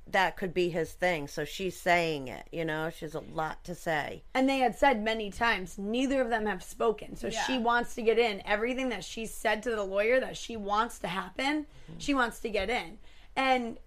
[0.06, 1.28] that could be his thing.
[1.28, 2.48] So she's saying it.
[2.52, 4.22] You know, she has a lot to say.
[4.36, 7.16] And they had said many times, neither of them have spoken.
[7.16, 8.40] So she wants to get in.
[8.46, 11.98] Everything that she said to the lawyer that she wants to happen, mm-hmm.
[11.98, 13.00] she wants to get in.
[13.36, 13.80] And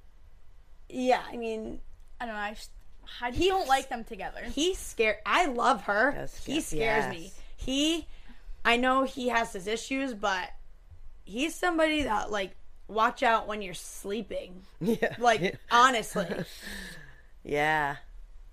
[0.89, 1.79] yeah, I mean,
[2.21, 2.41] I don't know.
[2.41, 2.71] I just,
[3.21, 4.42] I just He- don't like them together.
[4.45, 5.16] he's scared.
[5.27, 6.12] I love her.
[6.16, 7.33] Yes, he yes, scares me.
[7.57, 8.07] He,
[8.64, 10.51] I know he has his issues, but
[11.25, 12.53] he's somebody that like
[12.88, 14.62] watch out when you're sleeping.
[14.81, 15.14] Yeah.
[15.19, 16.27] Like honestly,
[17.45, 17.97] yeah.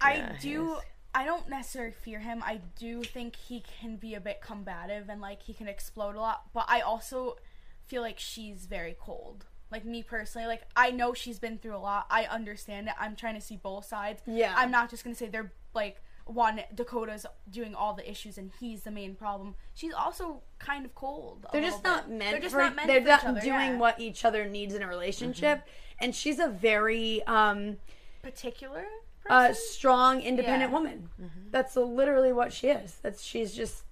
[0.02, 0.78] I Yeah, do.
[1.16, 2.42] I don't necessarily fear him.
[2.44, 6.20] I do think he can be a bit combative and like he can explode a
[6.20, 6.46] lot.
[6.54, 7.38] But I also
[7.86, 9.46] feel like she's very cold.
[9.74, 12.06] Like me personally, like I know she's been through a lot.
[12.12, 12.94] I understand it.
[13.00, 14.22] I'm trying to see both sides.
[14.28, 14.54] Yeah.
[14.56, 18.84] I'm not just gonna say they're like one Dakota's doing all the issues and he's
[18.84, 19.56] the main problem.
[19.74, 21.46] She's also kind of cold.
[21.52, 22.18] they're little just not bit.
[22.20, 22.62] meant They're just for.
[22.62, 23.78] not meant they're for not each other, doing yeah.
[23.78, 25.64] what each other needs in a relationship.
[26.00, 27.78] And she's a very um
[28.22, 28.86] particular.
[29.30, 29.64] uh, Person?
[29.72, 30.78] strong, independent Yeah.
[30.78, 31.10] woman.
[31.52, 32.98] That's literally what she is.
[33.02, 33.84] That's she's just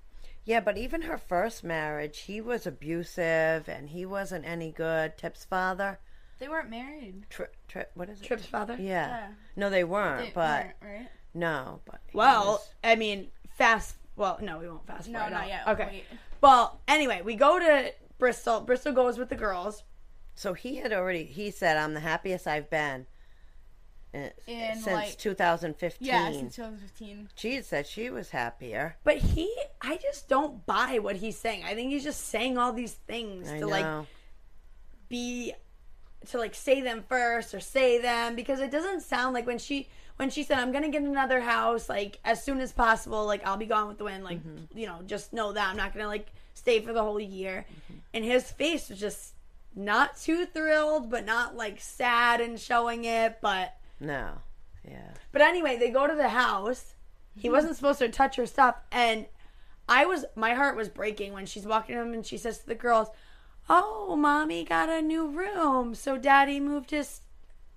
[0.51, 5.17] Yeah, but even her first marriage, he was abusive and he wasn't any good.
[5.17, 5.97] Tip's father.
[6.39, 7.23] they weren't married.
[7.29, 8.25] Tri- tri- what is it?
[8.25, 8.73] Tripp's father.
[8.77, 9.07] Yeah.
[9.07, 9.27] Yeah.
[9.55, 10.25] No, they weren't.
[10.25, 11.09] They but weren't, right?
[11.33, 13.95] no, but he Well, was- I mean, fast.
[14.17, 15.33] Well, no, we won't fast No, forward.
[15.35, 15.67] not yet.
[15.69, 15.85] Okay.
[15.85, 16.19] Wait.
[16.41, 18.59] Well, anyway, we go to Bristol.
[18.59, 19.83] Bristol goes with the girls.
[20.35, 21.23] so he had already.
[21.23, 23.05] He said, "I'm the happiest I've been."
[24.13, 26.07] In, since like- 2015.
[26.07, 27.29] Yeah, since 2015.
[27.35, 28.97] she had said she was happier.
[29.03, 31.63] But he, I just don't buy what he's saying.
[31.63, 33.67] I think he's just saying all these things I to know.
[33.67, 34.05] like
[35.07, 35.53] be,
[36.29, 39.87] to like say them first or say them because it doesn't sound like when she
[40.17, 43.57] when she said I'm gonna get another house like as soon as possible like I'll
[43.57, 44.77] be gone with the wind like mm-hmm.
[44.77, 47.99] you know just know that I'm not gonna like stay for the whole year, mm-hmm.
[48.13, 49.33] and his face was just
[49.75, 54.31] not too thrilled but not like sad and showing it but no.
[54.87, 55.13] Yeah.
[55.31, 56.95] But anyway, they go to the house.
[57.35, 57.53] He hmm.
[57.53, 59.27] wasn't supposed to touch her stuff, and
[59.87, 62.75] I was my heart was breaking when she's walking him and she says to the
[62.75, 63.09] girls,
[63.69, 67.21] "Oh, mommy got a new room, so daddy moved his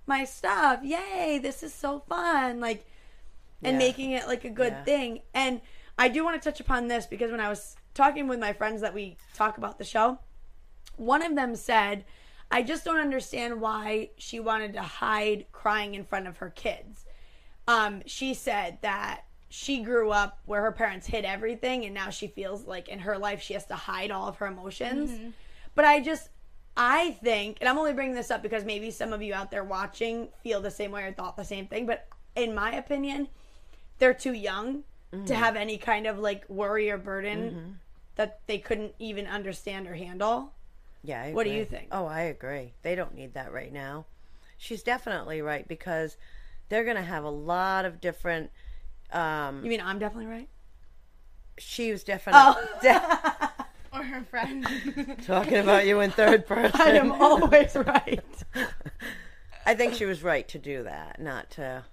[0.05, 0.81] my stuff.
[0.83, 1.39] Yay!
[1.41, 2.85] This is so fun!" Like,
[3.63, 3.79] and Yeah.
[3.87, 4.83] making it like a good Yeah.
[4.83, 5.21] thing.
[5.33, 5.61] And
[5.97, 8.81] I do want to touch upon this because when I was talking with my friends
[8.81, 10.19] that we talk about the show,
[10.97, 12.03] one of them said,
[12.51, 17.05] I just don't understand why she wanted to hide crying in front of her kids.
[17.67, 22.27] Um, she said that she grew up where her parents hid everything and now she
[22.27, 25.11] feels like in her life she has to hide all of her emotions.
[25.11, 25.29] Mm-hmm.
[25.73, 26.29] But I just
[26.77, 29.63] I think, and I'm only bringing this up because maybe some of you out there
[29.63, 33.29] watching feel the same way or thought the same thing, but in my opinion,
[33.97, 35.33] they're too young to mm-hmm.
[35.33, 37.71] have any kind of like worry or burden mm-hmm.
[38.15, 40.51] that they couldn't even understand or handle.
[41.05, 41.21] Yeah.
[41.23, 41.87] I What do you think?
[41.91, 42.73] Oh, I agree.
[42.81, 44.05] They don't need that right now.
[44.57, 46.17] She's definitely right because
[46.69, 48.49] they're going to have a lot of different.
[49.11, 50.49] Um, You mean I'm definitely right?
[51.57, 52.41] she was definitely
[53.93, 54.67] Or her friend.
[55.25, 56.81] talking about you in third person.
[56.81, 58.19] I am always right.
[59.65, 61.83] I think she was right to do that, not to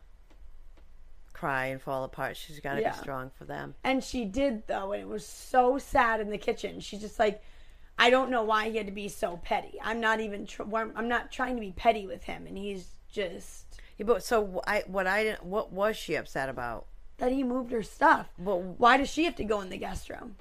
[1.32, 2.36] cry and fall apart.
[2.36, 2.92] She's got to Yeah.
[2.92, 3.74] be strong for them.
[3.84, 6.80] And she did though, and it was so sad in the kitchen.
[6.80, 7.42] She's just like,
[7.98, 9.78] I don't know why he had to be so petty.
[9.82, 10.46] I'm not even.
[10.46, 14.62] Tr- I'm not trying to be petty with him, and he's just Yeah, but so
[14.66, 16.86] I, what I didn't, what was she upset about?
[17.18, 18.28] that he moved her stuff.
[18.36, 20.34] But Why does she have to go in the guest room?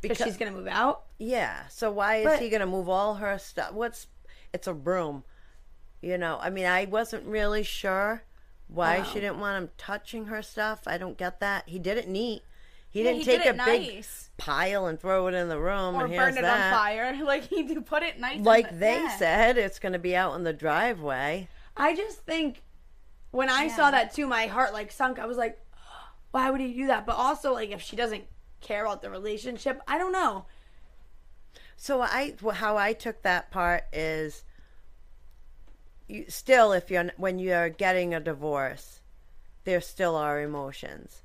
[0.00, 1.02] Because she's gonna move out.
[1.18, 1.66] Yeah.
[1.68, 3.72] So why is But- he going to move all her stuff?
[3.72, 4.06] What's
[4.52, 5.24] it's a room.
[6.00, 8.22] You know, I mean, I wasn't really sure
[8.66, 9.20] why she oh.
[9.20, 10.80] didn't want him touching her stuff.
[10.86, 11.68] I don't get that.
[11.68, 12.42] He did it neat.
[12.90, 14.30] He didn't he take did a it big nice.
[14.36, 16.72] pile and throw it in the room or and here's burn it that.
[16.72, 17.18] on fire.
[17.24, 18.40] Like he do put it nice.
[18.40, 19.16] Like the- they yeah.
[19.16, 21.48] said, it's going to be out in the driveway.
[21.76, 22.62] I just think
[23.30, 25.18] when I saw that too, my heart like sunk.
[25.18, 25.58] I was like,
[26.32, 27.06] why would he do that?
[27.06, 28.24] But also like if she doesn't
[28.60, 30.46] care about the relationship, I don't know.
[31.76, 34.44] So I how I took that part is
[36.08, 39.00] you still if you're when you're getting a divorce,
[39.64, 41.22] there still are emotions.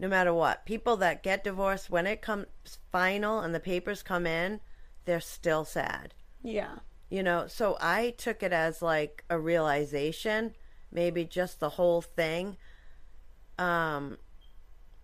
[0.00, 0.64] No matter what.
[0.64, 2.46] People that get divorced when it comes
[2.90, 4.60] final and the papers come in,
[5.04, 6.14] they're still sad.
[6.42, 6.76] Yeah.
[7.10, 10.54] You know, so I took it as like a realization,
[10.90, 12.56] maybe just the whole thing
[13.58, 14.16] um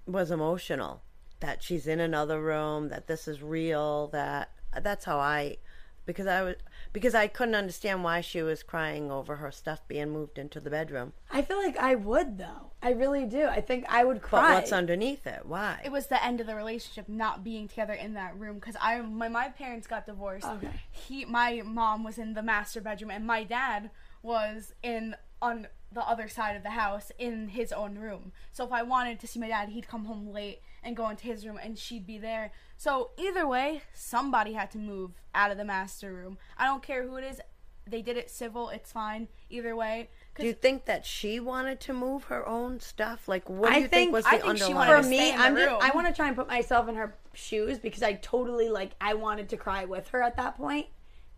[0.06, 1.02] was emotional
[1.40, 5.58] that she's in another room, that this is real, that that's how I
[6.06, 6.54] because I was
[6.92, 10.70] because I couldn't understand why she was crying over her stuff being moved into the
[10.70, 11.12] bedroom.
[11.30, 12.70] I feel like I would though.
[12.82, 13.46] I really do.
[13.46, 14.54] I think I would But cry.
[14.54, 15.44] what's underneath it?
[15.44, 15.80] Why?
[15.84, 18.56] It was the end of the relationship, not being together in that room.
[18.56, 20.46] Because I, my, my parents got divorced.
[20.46, 20.70] Okay.
[20.90, 23.90] He, my mom was in the master bedroom, and my dad
[24.22, 28.32] was in on the other side of the house in his own room.
[28.52, 31.24] So if I wanted to see my dad, he'd come home late and go into
[31.24, 32.52] his room and she'd be there.
[32.76, 36.38] So either way, somebody had to move out of the master room.
[36.56, 37.40] I don't care who it is.
[37.88, 39.28] They did it civil, it's fine.
[39.50, 40.08] Either way.
[40.38, 43.28] Do you think that she wanted to move her own stuff?
[43.28, 44.74] Like, what do I you think, think- was the I think she underlying?
[44.90, 45.78] wanted for me, stay in the I'm just room.
[45.82, 49.14] I want to try and put myself in her shoes because I totally like I
[49.14, 50.86] wanted to cry with her at that point.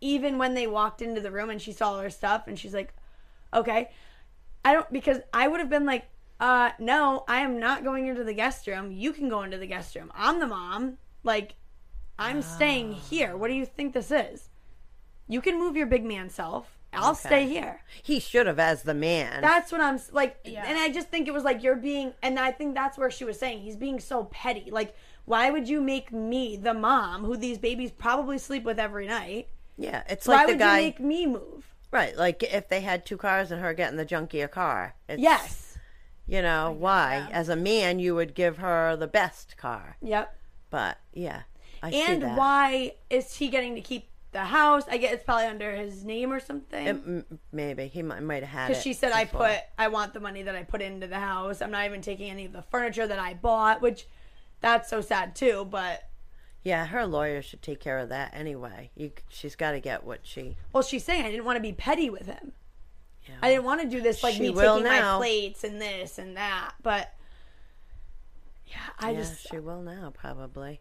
[0.01, 2.73] Even when they walked into the room and she saw all her stuff and she's
[2.73, 2.93] like,
[3.53, 3.89] "Okay."
[4.65, 6.05] I don't because I would have been like,
[6.39, 8.91] "Uh, no, I am not going into the guest room.
[8.91, 10.11] You can go into the guest room.
[10.15, 10.97] I'm the mom.
[11.23, 11.55] Like,
[12.17, 12.99] I'm staying Ah.
[13.09, 13.37] here.
[13.37, 14.49] What do you think this is?
[15.27, 16.75] You can move your big man self.
[16.91, 19.41] I'll stay here." he should have as the man.
[19.41, 20.63] That's what I'm like, Yeah.
[20.65, 23.23] and I just think it was like you're being, and I think that's where she
[23.25, 24.71] was saying he's being so petty.
[24.71, 29.05] Like, why would you make me the mom who these babies probably sleep with every
[29.07, 29.49] night?
[29.77, 31.73] yeah, it's Why like the would guy, you make me move?
[31.91, 32.17] right?
[32.17, 34.95] Like if they had two cars and her getting the junkier car.
[35.07, 35.68] It's, Yes.
[36.29, 37.27] You know why?
[37.31, 39.97] As a man, you would give her the best car.
[40.01, 40.35] Yep.
[40.69, 41.41] But yeah,
[41.81, 44.83] I see And why is he getting to keep the house?
[44.87, 46.87] I guess it's probably under his name or something.
[46.87, 50.19] m- maybe he might, might have had Because she said, "I put, I want the
[50.19, 51.61] money that I put into the house.
[51.63, 54.07] I'm not even taking any of the furniture that I bought." Which,
[54.61, 55.65] that's so sad too.
[55.69, 56.07] But
[56.63, 58.91] Yeah, her lawyer should take care of that anyway.
[58.95, 60.57] You, she's got to get what she.
[60.73, 62.51] Well, she's saying I didn't want to be petty with him.
[63.29, 63.35] Yeah.
[63.41, 65.13] I didn't want to do this like She me will taking now.
[65.13, 66.71] my plates and this and that.
[66.83, 67.13] But
[68.67, 70.79] yeah, I yeah, just she will now probably.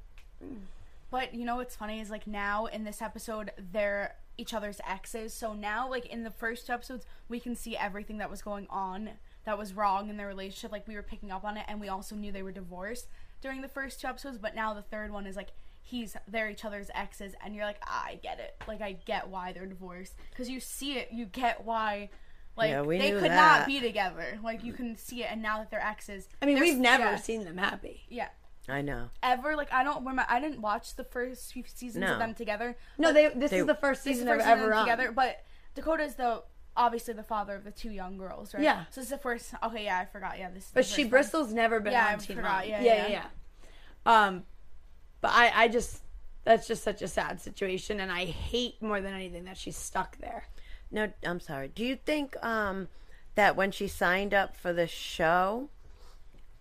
[1.11, 5.32] But you know what's funny is like now in this episode they're each other's exes.
[5.34, 8.66] So now like in the first two episodes we can see everything that was going
[8.70, 9.11] on
[9.44, 10.70] that was wrong in their relationship.
[10.70, 13.08] Like we were picking up on it and we also knew they were divorced
[13.40, 14.38] during the first two episodes.
[14.38, 15.48] But now the third one is like
[15.82, 18.54] he's they're each other's exes and you're like ah, I get it.
[18.68, 21.08] Like I get why they're divorced because you see it.
[21.11, 22.11] You get why.
[22.59, 23.59] Like Yeah, we they could that.
[23.61, 24.38] not be together.
[24.42, 27.16] Like you can see it, and now that they're exes, I mean, we've never yeah,
[27.16, 28.03] seen them happy.
[28.09, 28.29] Yeah,
[28.68, 29.11] I know.
[29.23, 30.27] ever like I don't remember.
[30.29, 32.14] I didn't watch the first few seasons No.
[32.14, 32.77] of them together.
[32.99, 33.29] No, they.
[33.29, 34.85] This They- is the first season the they're first ever on.
[34.85, 35.12] together.
[35.12, 35.44] But
[35.75, 36.42] Dakota's the
[36.77, 38.62] obviously the father of the two young girls, right?
[38.62, 38.85] Yeah.
[38.90, 39.55] So this is the first.
[39.62, 40.38] Okay, yeah, I forgot.
[40.38, 40.64] Yeah, this.
[40.66, 41.11] Is But the she first one.
[41.11, 42.68] Bristol's never been Yeah, on I Teen forgot.
[42.68, 43.07] Yeah, yeah.
[43.07, 43.25] yeah, yeah.
[44.27, 44.44] Um,
[45.21, 46.03] but I, I just
[46.44, 50.16] that's just such a sad situation, and I hate more than anything that she's stuck
[50.18, 50.44] there.
[50.90, 51.68] No, I'm sorry.
[51.68, 52.88] Do you think um
[53.35, 55.68] that when she signed up for the show,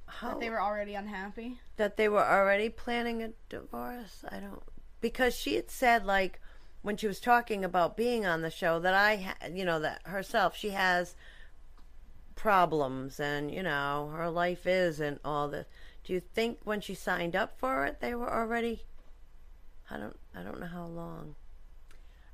[0.06, 1.60] how That they were already unhappy.
[1.78, 4.24] that they were already planning a divorce?
[4.30, 4.62] I don't
[5.02, 6.40] because she had said like
[6.82, 10.56] when she was talking about being on the show that I you know that herself
[10.56, 11.16] she has
[12.36, 15.66] problems and you know her life is and all this.
[16.04, 18.84] Do you think when she signed up for it they were already
[19.90, 21.36] I don't I don't know how long.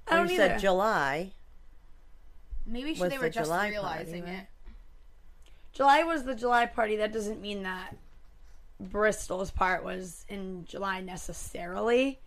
[0.07, 0.49] I don't you either.
[0.49, 1.31] said July.
[2.65, 4.45] Maybe Was they the were just July realizing party, it.
[5.73, 6.95] July was the July party.
[6.97, 7.95] That doesn't mean that
[8.79, 12.19] Bristol's part was in July necessarily,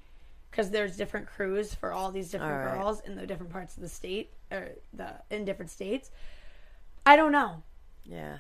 [0.51, 2.75] because there's different crews for all these different All right.
[2.75, 6.11] girls in the different parts of the state or the in different states.
[7.05, 7.63] I don't know,
[8.05, 8.39] Yeah.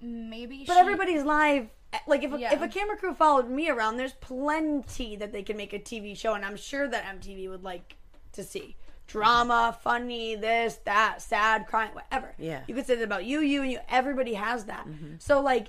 [0.00, 0.64] Maybe.
[0.66, 1.68] but she, everybody's live.
[2.08, 2.54] Like if a, Yeah.
[2.54, 6.16] if a camera crew followed me around, there's plenty that they can make a TV
[6.16, 7.96] show, and I'm sure that MTV would like
[8.32, 8.74] to see
[9.12, 12.34] drama, funny, this, that, sad, crying, whatever.
[12.38, 12.62] Yeah.
[12.66, 13.78] you could say that about you, you, and you.
[13.90, 14.86] Everybody has that.
[14.86, 15.16] Mm-hmm.
[15.18, 15.68] So like,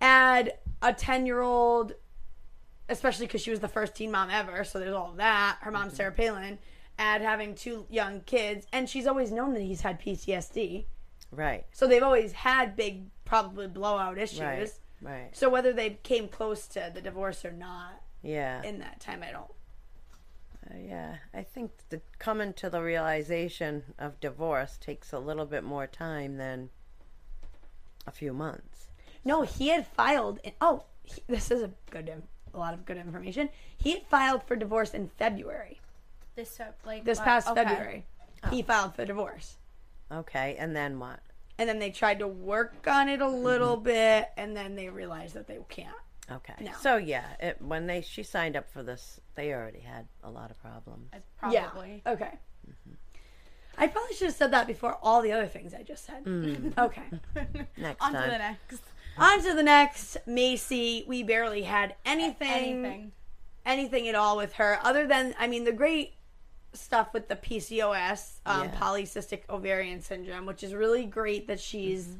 [0.00, 1.94] add a ten year old,
[2.88, 4.64] especially because she was the first teen mom ever.
[4.64, 5.58] So there's all that.
[5.60, 5.96] Her mom's mm-hmm.
[5.96, 6.58] Sarah Palin.
[6.98, 10.86] Add having two young kids, and she's always known that he's had PTSD.
[11.32, 11.64] Right.
[11.72, 14.40] So they've always had big, probably blowout issues.
[14.40, 14.70] Right.
[15.02, 15.28] Right.
[15.36, 18.62] So whether they came close to the divorce or not Yeah.
[18.62, 19.50] in that time, I don't.
[20.70, 21.16] Uh, yeah.
[21.32, 26.36] I think the coming to the realization of divorce takes a little bit more time
[26.36, 26.70] than
[28.06, 28.88] a few months.
[29.24, 30.38] No, he had filed.
[30.44, 32.10] In, oh, he, this is a good,
[32.52, 33.48] a lot of good information.
[33.76, 35.80] He had filed for divorce in February.
[36.34, 37.64] this uh, like This uh, past okay.
[37.64, 38.06] February,
[38.50, 39.56] he filed for divorce,
[40.12, 40.56] Okay.
[40.58, 41.20] And then what?
[41.58, 45.34] and then they tried to work on it a little bit, and then they realized
[45.34, 45.94] that they can't.
[46.30, 46.54] Okay.
[46.60, 46.72] No.
[46.80, 50.50] So yeah, it, when they she signed up for this, they already had a lot
[50.50, 51.10] of problems.
[51.38, 52.02] Probably.
[52.06, 52.12] Yeah.
[52.12, 52.38] Okay.
[52.68, 52.94] Mm-hmm.
[53.76, 56.24] I probably should have said that before all the other things I just said.
[56.24, 56.72] Mm.
[56.78, 57.02] Okay.
[57.76, 58.80] Next On to the next.
[59.18, 60.16] On to the next.
[60.28, 62.48] Maci, we barely had anything.
[62.48, 63.12] Anything.
[63.66, 66.14] anything at all with her other than I mean the great
[66.72, 68.70] stuff with the PCOS, um, Yeah.
[68.76, 72.16] polycystic ovarian syndrome, which is really great that she's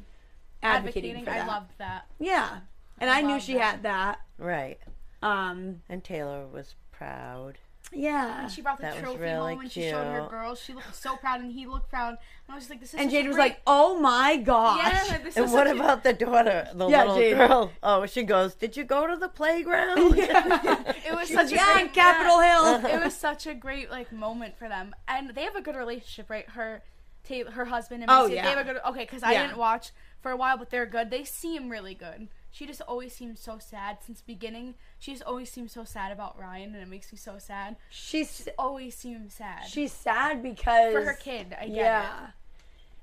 [0.62, 1.24] advocating, Advocating.
[1.24, 1.46] for I that.
[1.48, 2.06] loved that.
[2.20, 2.60] yeah,
[2.98, 3.62] and I, knew she that.
[3.62, 4.20] had that.
[4.38, 4.78] Right.
[5.22, 7.58] Um, And Taylor was proud.
[7.92, 8.42] Yeah.
[8.42, 10.58] And she brought the That trophy really home and she showed her girls.
[10.60, 12.10] She looked so proud and he looked proud.
[12.10, 12.18] And
[12.50, 14.36] I was just like, this is And such a Jade was great- like, "Oh my
[14.38, 17.36] gosh." yeah, this And is what such a- about the daughter, the Yeah, little Jade.
[17.36, 17.72] girl?
[17.82, 20.14] Oh, she goes, Did you go to the playground?
[20.18, 22.80] it was such a yeah, great, Capitol yeah.
[22.80, 22.86] Hill.
[23.00, 26.28] it was such a great like moment for them, and they have a good relationship,
[26.30, 26.48] right?
[26.50, 26.82] Her,
[27.28, 28.42] Ta- her husband and Oh, yeah.
[28.42, 28.80] they have a good.
[28.88, 31.10] Okay, because I didn't watch for a while, but they're good.
[31.10, 32.28] They seem really good.
[32.54, 34.74] She just always seems so sad since the beginning.
[35.00, 37.74] She just always seems so sad about Ryan, and it makes me so sad.
[37.90, 41.56] She's Always seems sad she's sad because for her kid.
[41.60, 42.26] I get yeah.
[42.26, 42.30] it.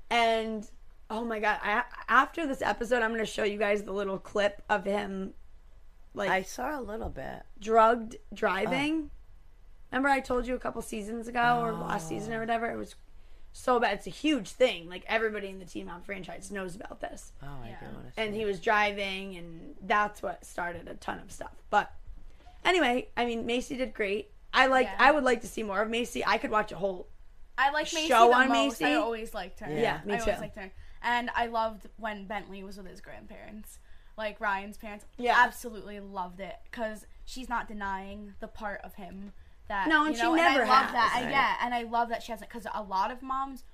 [0.08, 0.70] And
[1.10, 4.18] oh my god, I, after this episode, I'm going to show you guys the little
[4.18, 5.34] clip of him
[6.14, 7.42] like I saw a little bit.
[7.60, 9.10] drugged driving.
[9.10, 9.16] Oh.
[9.92, 12.40] Remember I told you a couple seasons ago or last season or oh.
[12.40, 12.70] whatever?
[12.70, 12.94] It was
[13.52, 13.94] so bad.
[13.98, 14.88] It's a huge thing.
[14.88, 17.32] Like everybody in the Teen Mom franchise knows about this.
[17.42, 17.76] Oh, I Yeah.
[17.80, 18.20] do want to see.
[18.22, 21.52] And he was driving and that's what started a ton of stuff.
[21.70, 21.92] But
[22.64, 24.30] anyway, I mean Maci did great.
[24.54, 24.96] I like Yeah.
[24.98, 26.22] I would like to see more of Maci.
[26.26, 27.08] I could watch a whole
[27.58, 28.80] I like Maci Show the on most.
[28.80, 28.86] Maci?
[28.86, 29.70] I always liked her.
[29.70, 30.40] Yeah, me I always too.
[30.40, 30.72] liked her.
[31.02, 33.78] And I loved when Bentley was with his grandparents,
[34.16, 35.04] like Ryan's parents.
[35.18, 35.34] Yeah.
[35.38, 39.32] absolutely loved it because she's not denying the part of him
[39.68, 41.14] that No, and you she never and I love has, that.
[41.16, 41.30] I- right.
[41.30, 43.64] yeah, and I love that she hasn't because a lot of moms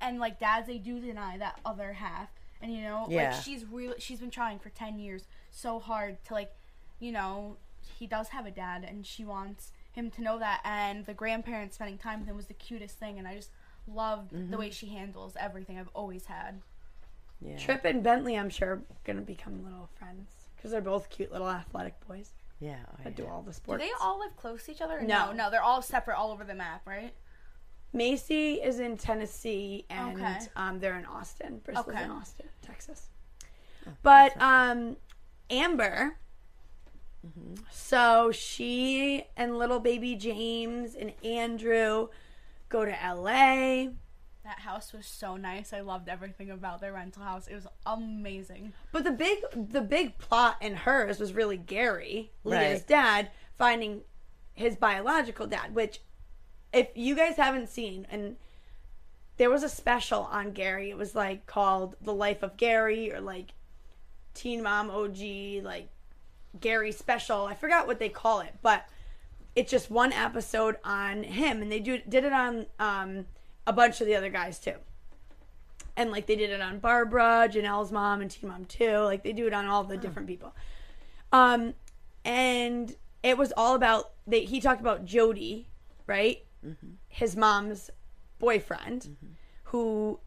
[0.00, 2.28] and like dads they do deny that other half,
[2.62, 3.30] and you know, Yeah.
[3.32, 6.54] like she's really she's been trying for ten years so hard to like,
[7.00, 7.56] you know,
[7.98, 11.76] he does have a dad, and she wants him to know that, and the grandparents
[11.76, 13.50] spending time with him was the cutest thing, and I just
[13.88, 14.50] loved Mm-hmm.
[14.50, 16.60] the way she handles everything I've always had.
[17.40, 17.56] yeah.
[17.56, 18.36] Tripp and Bentley.
[18.36, 22.76] I'm sure are gonna become little friends because they're both cute little athletic boys Yeah.
[22.90, 23.82] oh, that do all the sports.
[23.82, 24.00] Do sports.
[24.00, 25.00] they all live close to each other?
[25.02, 25.26] No.
[25.26, 27.12] no, no, they're all separate all over the map, right?
[27.94, 30.38] Maci is in Tennessee and Okay.
[30.56, 31.60] um, they're in Austin.
[31.64, 32.02] Bristol's Okay.
[32.04, 33.08] in Austin, Texas.
[34.02, 34.96] But um,
[35.50, 36.16] Amber,
[37.70, 42.08] so she and little baby James and Andrew
[42.68, 43.88] go to LA.
[44.46, 45.72] That house was so nice.
[45.72, 47.48] I loved everything about their rental house.
[47.48, 48.74] It was amazing.
[48.92, 54.02] But the big the big plot in hers was really Gary, Leah's dad, finding
[54.54, 56.00] his biological dad, which
[56.72, 58.36] if you guys haven't seen and
[59.36, 63.20] there was a special on Gary, it was like called The Life of Gary or
[63.20, 63.50] like
[64.34, 65.88] Teen Mom OG, like
[66.60, 67.46] Gary special.
[67.46, 68.86] I forgot what they call it, but
[69.56, 73.26] it's just one episode on him and they do did it on um
[73.66, 74.74] a bunch of the other guys too
[75.96, 78.98] and like they did it on Barbara, Jenelle's mom, and Teen Mom too.
[78.98, 80.54] Like they do it on all the different people.
[81.32, 81.74] Um,
[82.24, 84.44] and it was all about they.
[84.44, 85.68] He talked about Jody,
[86.06, 86.44] right?
[87.08, 87.90] His mom's
[88.38, 89.16] boyfriend,
[89.64, 90.18] who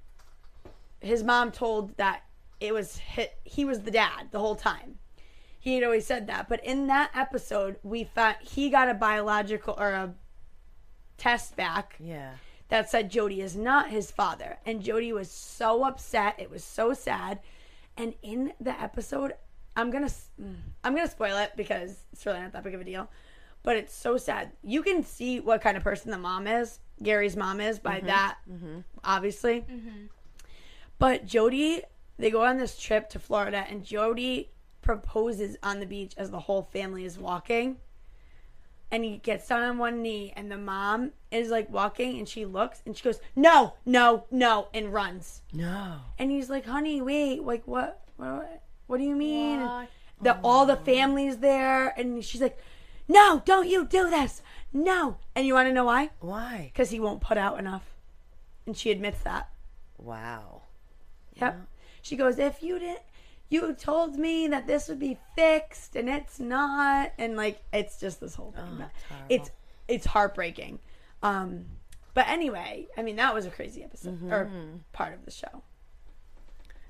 [1.02, 2.24] his mom told that
[2.60, 4.98] it was hit, he was the dad the whole time.
[5.60, 9.76] He had always said that, but in that episode, we found he got a biological
[9.78, 10.14] or a
[11.18, 12.32] test back Yeah.
[12.70, 14.60] That said Jody is not his father.
[14.66, 16.36] And Jody was so upset.
[16.38, 17.40] It was so sad.
[17.98, 19.34] And in the episode,
[19.76, 22.84] I'm gonna mm, I'm gonna spoil it because it's really not that big of a
[22.84, 23.10] deal.
[23.62, 24.52] But it's so sad.
[24.64, 26.80] You can see what kind of person the mom is.
[27.04, 28.08] Gary's mom is by mm-hmm.
[28.08, 28.80] that, mm-hmm.
[29.04, 29.62] obviously.
[29.62, 30.06] Mm-hmm.
[30.98, 31.82] But Jody,
[32.18, 34.52] they go on this trip to Florida, and Jody
[34.82, 37.78] proposes on the beach as the whole family is walking
[38.92, 42.46] and he gets down on one knee and the mom is like walking and she
[42.46, 45.96] looks and she goes no no no and runs No.
[46.18, 49.90] and he's like honey wait like what what, what do you mean What?
[50.22, 52.58] the all the family's there and she's like
[53.08, 54.42] no don't you do this
[54.74, 56.70] no and you want to know why Why?
[56.74, 57.84] because he won't put out enough
[58.66, 59.50] and she admits that
[59.98, 60.62] Wow.
[61.36, 61.60] Yep.
[62.02, 63.02] She goes, if you didn't,
[63.50, 68.20] you told me that this would be fixed, and it's not, and like it's just
[68.20, 68.64] this whole thing.
[68.82, 68.90] Oh,
[69.30, 69.52] it's it's
[69.88, 70.80] it's heartbreaking.
[71.24, 71.66] Um,
[72.14, 74.78] but anyway, I mean that was a crazy episode or Mm-hmm.
[74.94, 75.64] part of the show.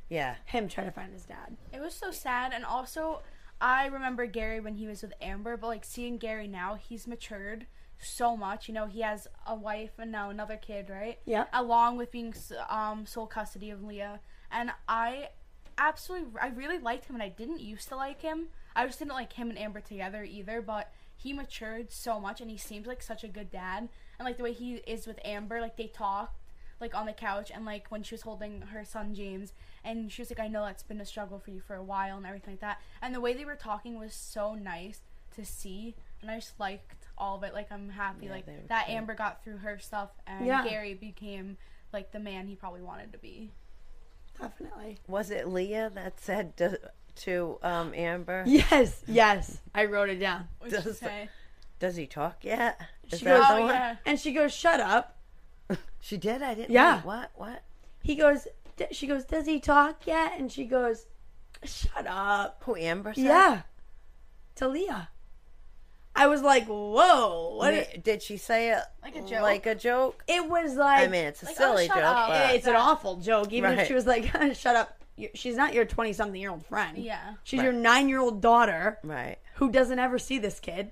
[0.09, 0.35] Yeah.
[0.45, 1.55] Him trying to find his dad.
[1.71, 3.21] It was so sad, and also
[3.61, 7.67] I remember Gary when he was with Amber, but like seeing Gary now, he's matured
[7.99, 8.67] so much.
[8.67, 11.19] You know, he has a wife and now another kid, right?
[11.25, 11.45] Yeah.
[11.53, 12.33] Along with being
[12.69, 14.19] um sole custody of Leah,
[14.51, 15.29] and I
[15.79, 18.47] absolutely, I really liked him, and I didn't used to like him.
[18.75, 22.49] I just didn't like him and Amber together either, but he matured so much, and
[22.51, 25.61] he seems like such a good dad, and like the way he is with Amber,
[25.61, 26.35] like they talked
[26.81, 29.51] like on the couch and like when she was holding her son James
[29.83, 32.15] and she was like I know that's been a struggle for you for a while
[32.15, 35.01] and everything like that and the way they were talking was so nice
[35.35, 38.85] to see and I just liked all of it like I'm happy Yeah, like that
[38.85, 38.97] cute.
[38.97, 40.63] Amber got through her stuff and Yeah.
[40.63, 41.57] Gary became
[41.91, 43.51] like the man he probably wanted to be
[44.39, 44.97] Definitely.
[45.07, 46.79] Was it Leah that said to,
[47.17, 48.43] to um, Amber?
[48.47, 49.59] Yes, yes.
[49.75, 50.47] I wrote it down.
[50.59, 51.29] What did she Does- say?
[51.79, 52.79] Does he talk yet?
[53.11, 53.69] Is She that goes, the Oh, one?
[53.73, 53.95] yeah.
[54.05, 55.17] and she goes, "Shut up."
[56.01, 56.41] She did.
[56.41, 56.71] I didn't.
[56.71, 56.97] Yeah.
[56.97, 57.31] wait, What?
[57.35, 57.63] What?
[58.03, 61.05] He goes, D- she goes, "Does he talk yet?" And she goes,
[61.63, 63.23] "Shut up." Who Amber said?
[63.25, 63.61] Yeah,
[64.55, 65.09] to Leah.
[66.19, 67.73] I was like, "Whoa!" What?
[67.73, 69.41] Ma- Did she say it Like a joke?
[69.41, 70.23] Like a joke?
[70.27, 72.75] It was like I mean, it's a Like, oh, silly shut joke, but it's an
[72.75, 73.53] awful joke.
[73.53, 75.01] Even if she was like, "Shut up,"
[75.33, 76.97] she's not your twenty-something-year-old friend.
[76.97, 77.35] Yeah.
[77.43, 79.37] she's your nine-year-old daughter right.
[79.55, 80.91] who doesn't ever see this kid,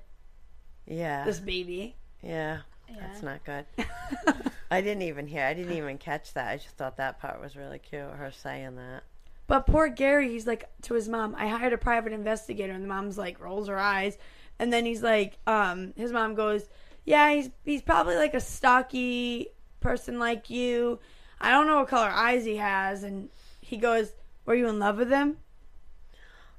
[0.85, 1.25] Yeah.
[1.25, 1.95] this baby.
[2.21, 2.59] yeah.
[2.99, 3.65] That's not good.
[4.71, 5.43] I didn't even hear.
[5.43, 6.47] I didn't even catch that.
[6.51, 8.01] I just thought that part was really cute.
[8.01, 9.03] Her saying that.
[9.45, 12.87] But poor Gary, he's like to his mom, I hired a private investigator and the
[12.87, 14.17] mom's like rolls her eyes.
[14.59, 16.67] And then he's like, um, his mom goes,
[17.05, 19.47] Yeah, he's he's probably like a stocky
[19.79, 20.99] person like you.
[21.39, 23.29] I don't know what color eyes he has and
[23.61, 24.11] he goes,
[24.45, 25.37] Were you in love with him?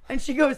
[0.08, 0.56] And she goes,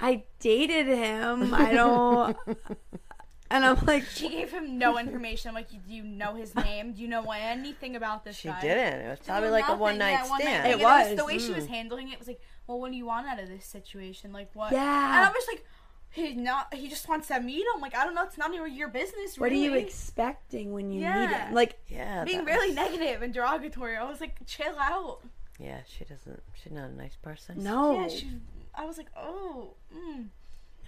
[0.00, 1.54] I dated him.
[1.54, 2.36] I don't
[3.50, 5.48] and I'm like She gave him no information.
[5.50, 6.92] I'm like, do you know his name?
[6.92, 8.60] Do you know anything about this She guy?
[8.60, 9.00] didn't.
[9.00, 10.62] It was probably knew like a one night Yeah, one stand.
[10.64, 10.72] thing.
[10.72, 11.16] It was.
[11.16, 11.56] the way she Mm.
[11.56, 14.32] was handling it was like, well, what do you want out of this situation?
[14.32, 14.72] Like what?
[14.72, 15.16] Yeah.
[15.16, 15.64] And I was like,
[16.10, 16.72] he not.
[16.74, 17.80] He just wants to meet him.
[17.80, 18.24] Like I don't know.
[18.24, 19.38] It's not even your business.
[19.38, 21.54] What are you expecting when you meet him?
[21.54, 22.24] Like yeah.
[22.24, 23.96] Being really was- negative and derogatory.
[23.96, 25.20] I was like, chill out.
[25.58, 26.42] Yeah, she doesn't.
[26.54, 27.62] She's not a nice person.
[27.62, 28.00] no.
[28.00, 28.28] Yeah, she.
[28.74, 29.74] I was like, oh.
[29.94, 30.28] Mm.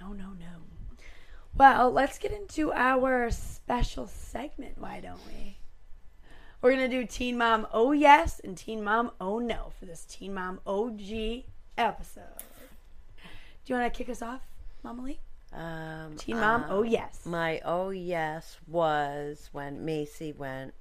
[0.00, 0.96] No, no, no.
[1.54, 5.58] Well, let's get into our special segment, why don't we?
[6.62, 10.04] We're going to do Teen Mom Oh Yes and Teen Mom Oh No for this
[10.04, 11.44] Teen Mom OG
[11.76, 12.22] episode.
[13.64, 14.40] Do you want to kick us off,
[14.82, 15.20] Mama Lee?
[15.52, 17.26] Um, Teen Mom uh, Oh Yes.
[17.26, 20.72] My oh yes was when Maci went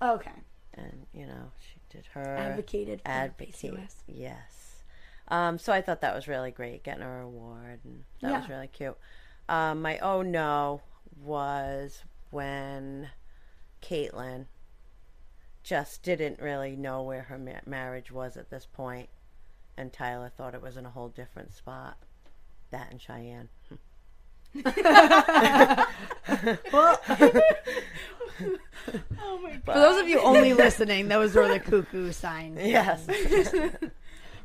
[0.00, 0.30] Okay.
[0.74, 3.54] and you know she did her Advocated for advocate.
[3.54, 3.94] PCOS.
[4.06, 4.82] Yes.
[5.28, 8.68] Um, so I thought that was really great, getting her award, and that was really
[8.68, 8.96] cute.
[9.46, 10.80] Um, my oh no
[11.22, 13.10] was when
[13.82, 14.46] Caitlyn
[15.62, 19.10] just didn't really know where her ma- marriage was at this point,
[19.76, 21.98] and Tyler thought it was in a whole different spot.
[22.70, 23.48] That and Cheyenne.
[26.72, 26.98] Well,
[29.20, 29.62] Oh my god.
[29.64, 32.58] for those of you only listening, those were the cuckoo signs.
[32.62, 33.04] Yes.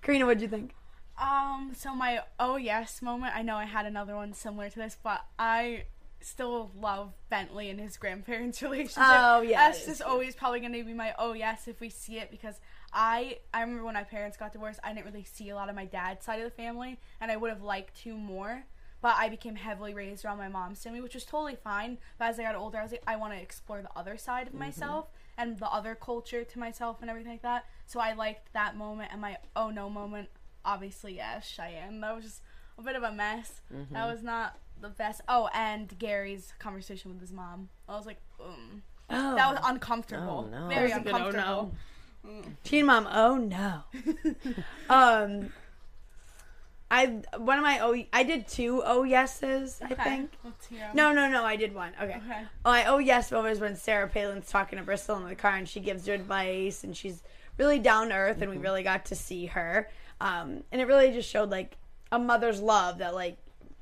[0.01, 0.73] Karena, what'd you think?
[1.21, 4.97] Um, so my oh yes moment, I know I had another one similar to this,
[5.01, 5.83] but I
[6.21, 9.03] still love Bentley and his grandparents' relationship.
[9.05, 11.89] Oh, yeah, That's it is just always probably gonna be my oh yes if we
[11.89, 12.59] see it because
[12.93, 15.75] I I remember when my parents got divorced, I didn't really see a lot of
[15.75, 18.63] my dad's side of the family and I would have liked to more.
[19.01, 21.97] But I became heavily raised around my mom's family, which was totally fine.
[22.17, 24.47] But as I got older, I was like, I want to explore the other side
[24.47, 27.65] of myself and the other culture to myself and everything like that.
[27.85, 30.29] So I liked that moment and my oh no moment
[30.65, 32.41] obviously yes cheyenne that was just
[32.77, 33.59] a bit of a mess
[33.91, 38.21] that was not the best oh and gary's conversation with his mom i was like
[38.41, 39.35] um Oh.
[39.35, 40.69] that was uncomfortable Oh, no.
[40.69, 41.75] very That was a good oh, uncomfortable
[42.63, 43.83] Teen Mom, oh no.
[44.89, 45.51] um,
[46.89, 47.07] I
[47.37, 50.31] one of my oh I did two oh yeses I Okay, think.
[50.43, 50.95] let's hear 'em.
[50.95, 51.91] No, no, no, I did one.
[52.01, 52.17] Okay.
[52.25, 52.41] Okay.
[52.63, 55.67] My oh yes moment was when Sarah Palin's talking to Bristol in the car and
[55.67, 57.23] she gives her advice and she's
[57.57, 59.89] really down to earth and we really got to see her.
[60.21, 61.77] Um, and it really just showed like
[62.11, 63.37] a mother's love that like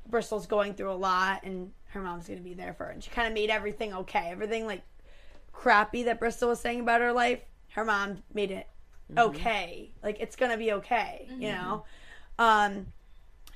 [0.08, 2.90] Bristol's going through a lot and her mom's gonna be there for her.
[2.92, 4.28] And she kind of made everything okay.
[4.30, 4.82] Everything like
[5.52, 7.40] crappy that Bristol was saying about her life,
[7.74, 8.68] her mom made it
[9.10, 9.30] mm-hmm.
[9.30, 9.90] okay.
[10.02, 11.62] Like it's gonna be okay, you mm-hmm.
[11.62, 11.84] know.
[12.38, 12.86] Um,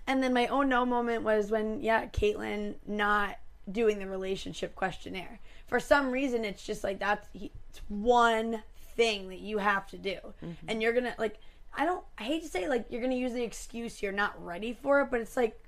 [0.06, 3.38] and then my own no moment was when yeah, Caitlyn not
[3.70, 5.40] doing the relationship questionnaire.
[5.66, 8.62] For some reason, it's just like that's it's one
[8.96, 10.68] thing that you have to do, mm-hmm.
[10.68, 11.38] and you're gonna like.
[11.78, 12.02] I don't.
[12.16, 15.10] I hate to say like you're gonna use the excuse you're not ready for it,
[15.10, 15.62] but it's like,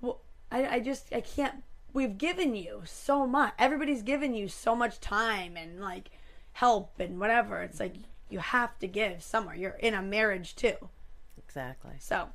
[0.00, 0.20] well,
[0.52, 1.64] I, I just I can't.
[1.92, 3.54] We've given you so much.
[3.58, 6.10] Everybody's given you so much time and like
[6.56, 7.60] help and whatever.
[7.62, 7.94] It's like
[8.30, 9.54] you have to give somewhere.
[9.54, 10.76] You're in a marriage too,
[11.38, 11.92] Exactly.
[11.98, 12.28] so.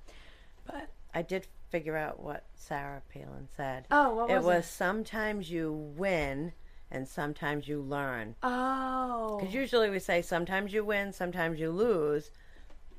[0.65, 3.85] But I did figure out what Sarah Palin said.
[3.89, 4.69] Oh, what was it was it?
[4.69, 6.53] sometimes you win
[6.91, 8.35] and sometimes you learn.
[8.43, 12.31] oh, Because usually we say sometimes you win, sometimes you lose,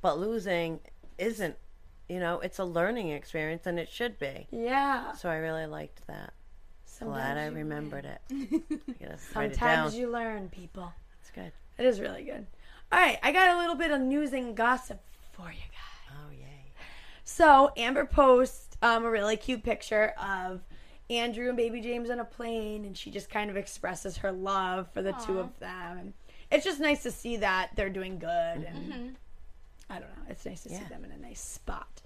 [0.01, 0.81] but losing
[1.18, 1.57] isn't.
[2.09, 4.47] You know, it's a learning experience, and it should be.
[4.51, 5.12] yeah.
[5.12, 6.33] So I really liked that.
[6.85, 8.20] So glad I remembered it.
[9.01, 9.20] Gotta it.
[9.33, 10.93] Sometimes you learn, people.
[11.23, 11.53] It's good.
[11.79, 12.47] It is really good.
[12.91, 15.01] All right, I got a little bit of news and gossip
[15.33, 16.16] for you guys.
[16.16, 16.73] Oh yay!
[17.25, 20.61] So Amber posts um, a really cute picture of
[21.09, 24.89] Andrew and baby James on a plane, and she just kind of expresses her love
[24.93, 25.99] for the two of them.
[25.99, 26.12] And
[26.51, 29.16] it's just nice to see that they're doing good, and
[29.89, 32.03] I don't know, it's nice to see them in a nice spot.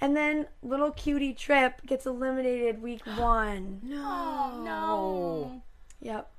[0.00, 3.80] And then little cutie Tripp gets eliminated week one.
[3.82, 4.62] No.
[4.62, 5.62] no.
[6.00, 6.30] Yep.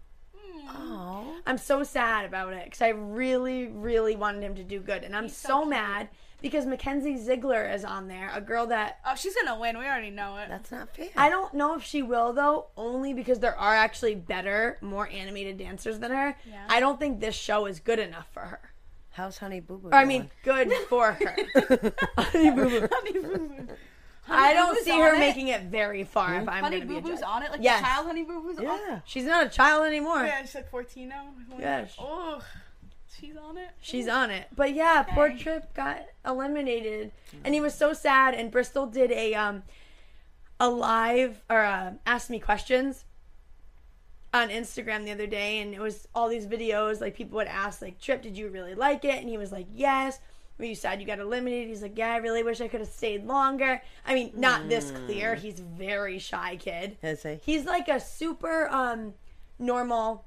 [0.69, 1.35] Oh.
[1.45, 5.15] I'm so sad about it because I really, really wanted him to do good, and
[5.15, 6.09] I'm He's so so, mad
[6.41, 9.77] because Mackenzie Ziegler is on there, a girl that Oh, she's gonna win.
[9.77, 10.49] We already know it.
[10.49, 11.09] That's not fair.
[11.15, 15.57] I don't know if she will though, only because there are actually better, more animated
[15.57, 16.35] dancers than her.
[16.49, 16.65] Yeah.
[16.69, 18.73] I don't think this show is good enough for her.
[19.11, 19.89] How's Honey Boo Boo?
[19.89, 21.35] Or, I mean, good for her.
[22.17, 22.87] Honey Boo
[23.19, 23.67] Boo.
[24.29, 25.19] I don't see her it.
[25.19, 27.51] making it very far if I'm Honey going to be Boo Boo's on it.
[27.51, 27.79] Like Yes.
[27.81, 28.63] the child Honey Boo Boo's on.
[28.63, 28.99] yeah.
[29.05, 30.23] She's not a child anymore.
[30.25, 31.25] Yeah, she's like 14 now.
[31.59, 32.41] Yeah, Oh,
[33.19, 33.69] she's on it.
[33.81, 34.47] She's on it.
[34.55, 35.37] But yeah, poor Okay.
[35.37, 37.11] Tripp got eliminated.
[37.43, 39.63] And he was so sad and Bristol did a um
[40.59, 43.05] a live or uh, asked me questions
[44.33, 47.81] on Instagram the other day and it was all these videos like people would ask
[47.81, 49.15] like Tripp, did you really like it?
[49.19, 50.19] And he was like, "Yes."
[50.59, 51.69] Were you sad you got eliminated?
[51.69, 54.91] He's like, "Yeah, I really wish I could have stayed longer." I mean, not this
[54.91, 55.33] clear.
[55.35, 56.97] He's very shy kid.
[57.01, 57.39] Is he?
[57.41, 59.13] He's like a super um
[59.57, 60.25] normal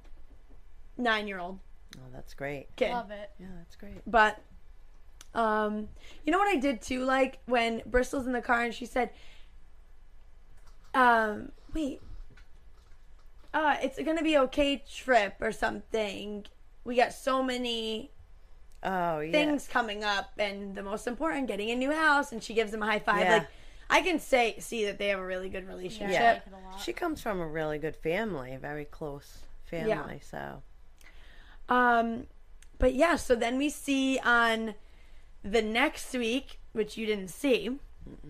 [0.98, 1.58] 9-year-old
[1.98, 2.74] Oh, that's great.
[2.76, 2.90] kid.
[2.92, 3.30] Love it.
[3.38, 4.00] Yeah, that's great.
[4.06, 4.38] But
[5.34, 5.88] um
[6.24, 9.10] you know what I did too like when Bristol's in the car and she said
[10.94, 12.02] um wait
[13.54, 16.44] uh it's gonna be okay Tripp or something.
[16.84, 18.10] We got so many
[18.84, 19.30] Oh, yeah.
[19.32, 22.82] things coming up and the most important getting a new house and she gives him
[22.82, 23.32] a high five Yeah.
[23.38, 23.46] like
[23.90, 26.12] I can say see that they have a really good relationship.
[26.14, 26.22] Yeah.
[26.22, 26.80] I like it a lot.
[26.80, 30.20] She comes from a really good family, a very close family.
[30.28, 30.62] So
[31.68, 32.26] Um,
[32.78, 34.74] but yeah, so then we see on
[35.44, 37.78] the next week, which you didn't see,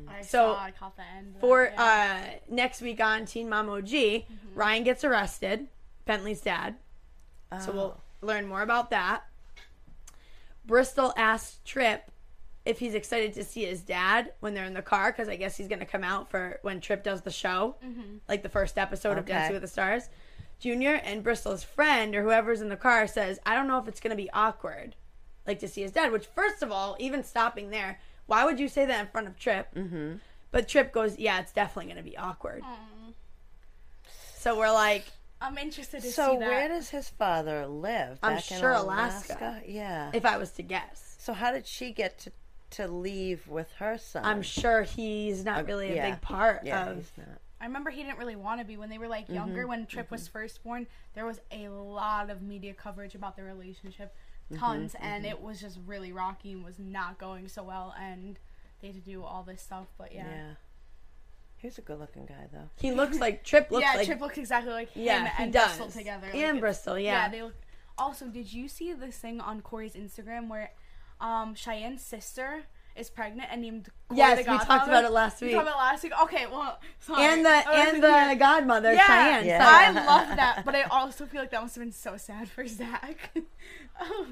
[0.08, 0.58] I So, saw.
[0.64, 1.36] I caught the end.
[1.40, 2.24] for it, yeah.
[2.36, 4.24] uh next week on Teen Mom OG,
[4.54, 5.68] Ryan gets arrested,
[6.04, 6.76] Bentley's dad.
[7.64, 9.24] So we'll learn more about that.
[10.66, 12.10] Bristol asks Tripp
[12.64, 15.56] if he's excited to see his dad when they're in the car because I guess
[15.56, 17.74] he's going to come out for when Tripp does the show,
[18.28, 19.32] like the first episode of Okay.
[19.32, 20.08] Dancing with the Stars.
[20.60, 23.98] Junior and Bristol's friend or whoever's in the car says, "I don't know if it's
[23.98, 24.94] going to be awkward,
[25.44, 28.68] like to see his dad." Which, first of all, even stopping there, why would you
[28.68, 29.74] say that in front of Tripp?
[29.74, 30.14] Mm-hmm.
[30.52, 32.62] But Tripp goes, "Yeah, it's definitely going to be awkward."
[34.36, 35.04] So we're like,
[35.42, 36.48] I'm interested to So see that.
[36.48, 38.18] where does his father live?
[38.22, 39.60] I'm Back in sure Alaska.
[39.66, 40.10] Yeah.
[40.14, 41.16] if I was to guess.
[41.18, 42.32] so how did she get to
[42.70, 44.24] to leave with her son?
[44.24, 46.10] I'm sure he's not um, really a yeah.
[46.10, 46.96] big part yeah, of.
[46.96, 47.38] he's not.
[47.60, 49.66] I remember he didn't really want to be when they were like mm-hmm, younger.
[49.66, 50.32] When Tripp was mm-hmm.
[50.32, 54.14] first born, there was a lot of media coverage about their relationship,
[54.50, 57.94] mm-hmm, tons, and it was just really rocky and was not going so well.
[58.00, 58.38] And
[58.80, 60.50] they had to do all this stuff, but yeah, Yeah.
[61.62, 62.68] He's a good-looking guy, though.
[62.76, 65.52] He looks like Tripp looks like yeah, like Tripp looks exactly like him Yeah, and
[65.52, 65.76] does.
[65.76, 66.26] Bristol together.
[66.26, 67.12] Like, And Bristol, yeah.
[67.24, 67.54] Yeah, they look.
[67.96, 70.72] Also, did you see this thing on Corey's Instagram where
[71.20, 72.62] um Cheyenne's sister
[72.96, 75.50] is pregnant and named Corey Yes, we talked about it last week.
[75.50, 76.12] We talked about it last week.
[76.24, 77.22] Okay, well, sorry.
[77.24, 79.46] and the wasn't and the godmother Yeah, Cheyenne.
[79.46, 79.66] Yeah.
[79.66, 82.66] I love that, but I also feel like that must have been so sad for
[82.66, 83.30] Zach.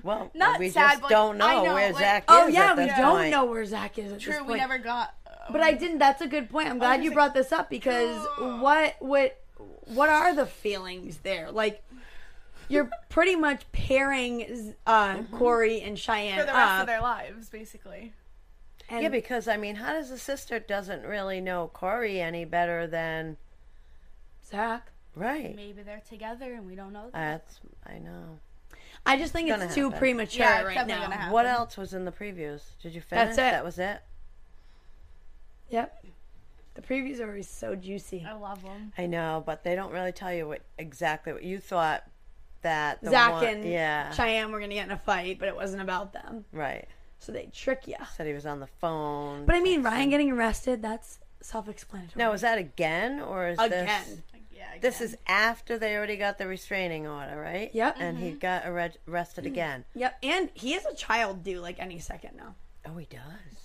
[0.02, 2.84] Well, Not we sad, just don't know, know, where like- Zach Oh yeah, at we
[2.86, 4.20] this don't know where Zach is.
[4.20, 5.14] True, we never got.
[5.50, 5.98] But I didn't.
[5.98, 6.68] That's a good point.
[6.68, 9.40] I'm glad you brought this up because what what
[9.86, 11.50] what are the feelings there?
[11.50, 11.82] Like
[12.68, 17.48] you're pretty much pairing uh, Corey and Cheyenne for the rest up, of their lives,
[17.48, 18.12] basically.
[18.88, 22.86] and Yeah, because I mean, how does the sister doesn't really know Corey any better
[22.86, 23.36] than
[24.48, 24.90] Zach.
[25.16, 25.54] right?
[25.54, 27.44] Maybe they're together and we don't know that.
[27.46, 28.38] That's I know.
[29.06, 29.98] I just think Gonna it's too happen.
[29.98, 31.32] premature Yeah, it's right now.
[31.32, 32.62] What else was in the previews?
[32.82, 33.36] Did you finish?
[33.36, 33.52] That's it.
[33.52, 34.00] That was it.
[35.70, 36.04] Yep.
[36.74, 38.24] The previews are always so juicy.
[38.28, 38.92] I love them.
[38.96, 42.04] I know, but they don't really tell you what exactly what you thought
[42.62, 45.56] that the Zach one- and yeah Cheyenne were gonna get in a fight, but it
[45.56, 46.44] wasn't about them.
[46.52, 46.86] right
[47.18, 47.96] So they trick you.
[48.16, 49.46] said he was on the phone.
[49.46, 52.12] But I mean, Ryan getting arrested—that's self-explanatory.
[52.16, 53.86] now is that again or is again.
[53.86, 54.18] this?
[54.32, 57.70] Like, yeah, This is after they already got the restraining order, right?
[57.74, 57.96] Yep.
[57.98, 58.38] And he mm-hmm.
[58.38, 59.52] got arrested mm-hmm.
[59.52, 59.84] again.
[59.94, 62.54] Yep, and he has a child due like any second now.
[62.86, 63.20] Oh, he does.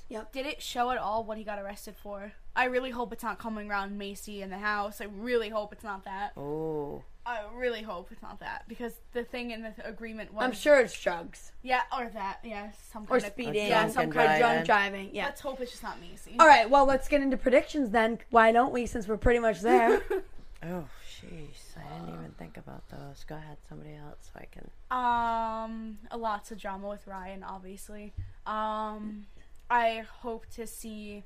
[0.09, 0.33] Yep.
[0.33, 2.33] Did it show at all what he got arrested for?
[2.55, 5.01] I really hope it's not coming around Maci in the house.
[5.01, 6.33] I really hope it's not that.
[6.37, 10.51] Oh, I really hope it's not that because the thing in the agreement was I'm
[10.51, 14.33] sure it's drugs yeah, or that yeah, some or kind of speeding, Yeah, some kind
[14.33, 15.09] of drunk driving.
[15.11, 15.25] Yeah.
[15.25, 16.35] Let's hope it's just not Maci.
[16.39, 16.69] All right.
[16.69, 18.19] Well, let's get into predictions then.
[18.29, 18.85] Why don't we?
[18.85, 20.03] Since we're pretty much there.
[20.63, 20.85] oh,
[21.19, 21.75] jeez.
[21.75, 23.25] I didn't even think about those.
[23.27, 24.69] Go ahead, somebody else, so I can.
[24.91, 28.13] Um, lots of drama with Ryan, obviously.
[28.45, 29.25] Um,
[29.69, 31.23] I hope to see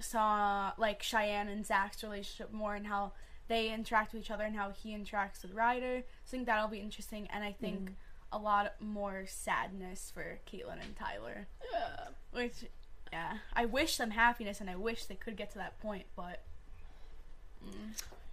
[0.00, 3.12] saw like Cheyenne and Zach's relationship more and how
[3.48, 6.02] they interact with each other and how he interacts with Ryder.
[6.24, 7.92] So I think that'll be interesting, and I think Mm-hmm.
[8.32, 12.08] a lot more sadness for Caitlyn and Tyler, Yeah.
[12.32, 12.64] which
[13.12, 16.40] Yeah, I wish them happiness, and I wish they could get to that point, but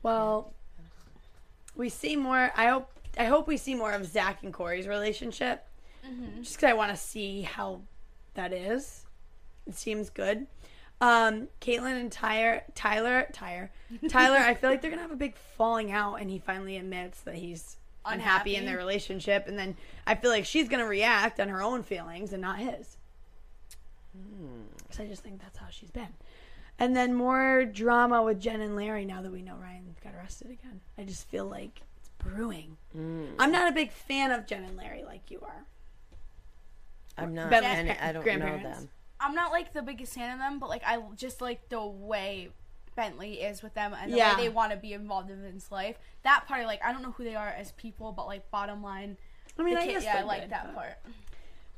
[0.04, 0.54] Well,
[1.76, 2.52] we see more.
[2.56, 2.90] I hope.
[3.18, 5.66] I hope we see more of Zach and Corey's relationship,
[6.42, 7.80] just because I want to see how
[8.36, 9.06] that is.
[9.68, 10.48] It seems good.
[11.02, 13.70] Um, Caitlyn and Tyler, Tyler, Tyler,
[14.10, 14.38] Tyler.
[14.38, 17.36] I feel like they're gonna have a big falling out, and he finally admits that
[17.36, 19.76] he's unhappy, in their relationship, and then
[20.06, 22.98] I feel like she's gonna react on her own feelings and not his.
[24.84, 26.14] Because I just think that's how she's been.
[26.80, 30.52] And then more drama with Jen and Larry now that we know Ryan got arrested
[30.52, 30.82] again.
[30.98, 32.78] I just feel like it's brewing.
[33.40, 35.66] I'm not a big fan of Jen and Larry like you are.
[37.18, 37.50] I'm not.
[37.50, 38.80] Bentley's Any, pa- I don't know grandparents.
[38.80, 38.90] them.
[39.20, 42.50] I'm not like the biggest fan of them, but like I just like the way
[42.96, 44.36] Bentley is with them and the Yeah.
[44.38, 45.98] way they want to be involved in Vince's life.
[46.24, 49.18] That part, like I don't know who they are as people, but like bottom line,
[49.58, 50.98] I mean, the I kid- guess yeah, I they're like good, that but- part.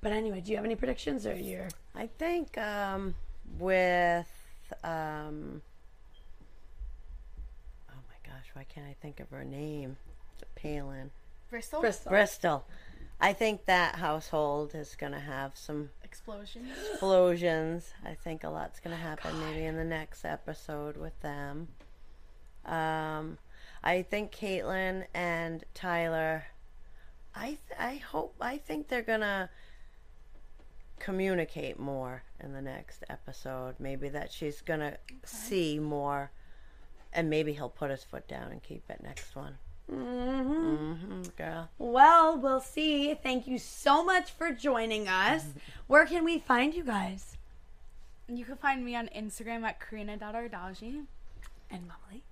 [0.01, 3.15] But anyway, do you have any predictions or you're I think um,
[3.59, 4.27] with
[4.83, 5.61] um,
[7.89, 9.97] oh my gosh, why can't I think of her name?
[10.55, 11.11] Palin,
[11.49, 12.09] Bristol Bristol?
[12.09, 12.65] Bristol.
[13.19, 16.67] I think that household is gonna have some explosion.
[16.91, 17.93] explosions.
[18.05, 21.69] I think a lot's gonna happen maybe in the next episode with them.
[22.65, 23.39] Um,
[23.83, 26.45] I think Caitlyn and Tyler.
[27.33, 29.49] I th- I hope I think they're gonna
[30.99, 33.75] communicate more in the next episode.
[33.79, 36.31] Maybe that she's gonna see more,
[37.13, 39.57] and maybe he'll put his foot down and keep it next one.
[39.91, 41.21] Mm-hmm.
[41.37, 41.69] girl.
[41.77, 43.13] Well, we'll see.
[43.13, 45.45] Thank you so much for joining us.
[45.87, 47.37] Where can we find you guys?
[48.27, 51.05] You can find me on Instagram at karena.ardaji.
[51.69, 52.23] And Molly.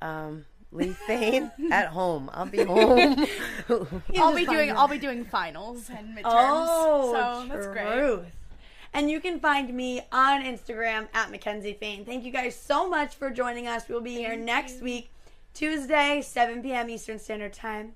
[0.00, 2.30] Um, Lee Fayne at home.
[2.32, 3.26] I'll be home.
[4.16, 6.22] I'll be doing I'll be doing finals and midterms.
[6.24, 8.20] Oh, so that's great.
[8.94, 12.04] And you can find me on Instagram at McKenzie Fayne.
[12.06, 13.88] Thank you guys so much for joining us.
[13.88, 15.10] We'll be here next week,
[15.58, 16.88] Tuesday, 7 p.m.
[16.88, 17.94] Eastern Standard Time.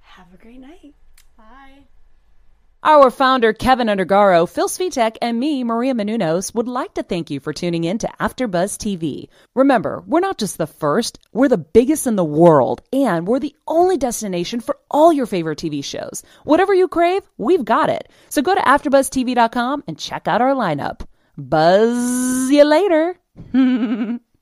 [0.00, 0.96] Have a great night.
[1.38, 1.84] Bye.
[2.82, 7.38] Our founder, Keven Undergaro, Phil Svitek, and me, Maria Menounos, would like to thank you
[7.38, 9.28] for tuning in to AfterBuzz TV.
[9.54, 13.54] Remember, we're not just the first, we're the biggest in the world, and we're the
[13.68, 16.24] only destination for all your favorite TV shows.
[16.42, 18.08] Whatever you crave, we've got it.
[18.28, 21.06] So go to AfterBuzzTV.com and check out our lineup.
[21.38, 23.16] Buzz you later.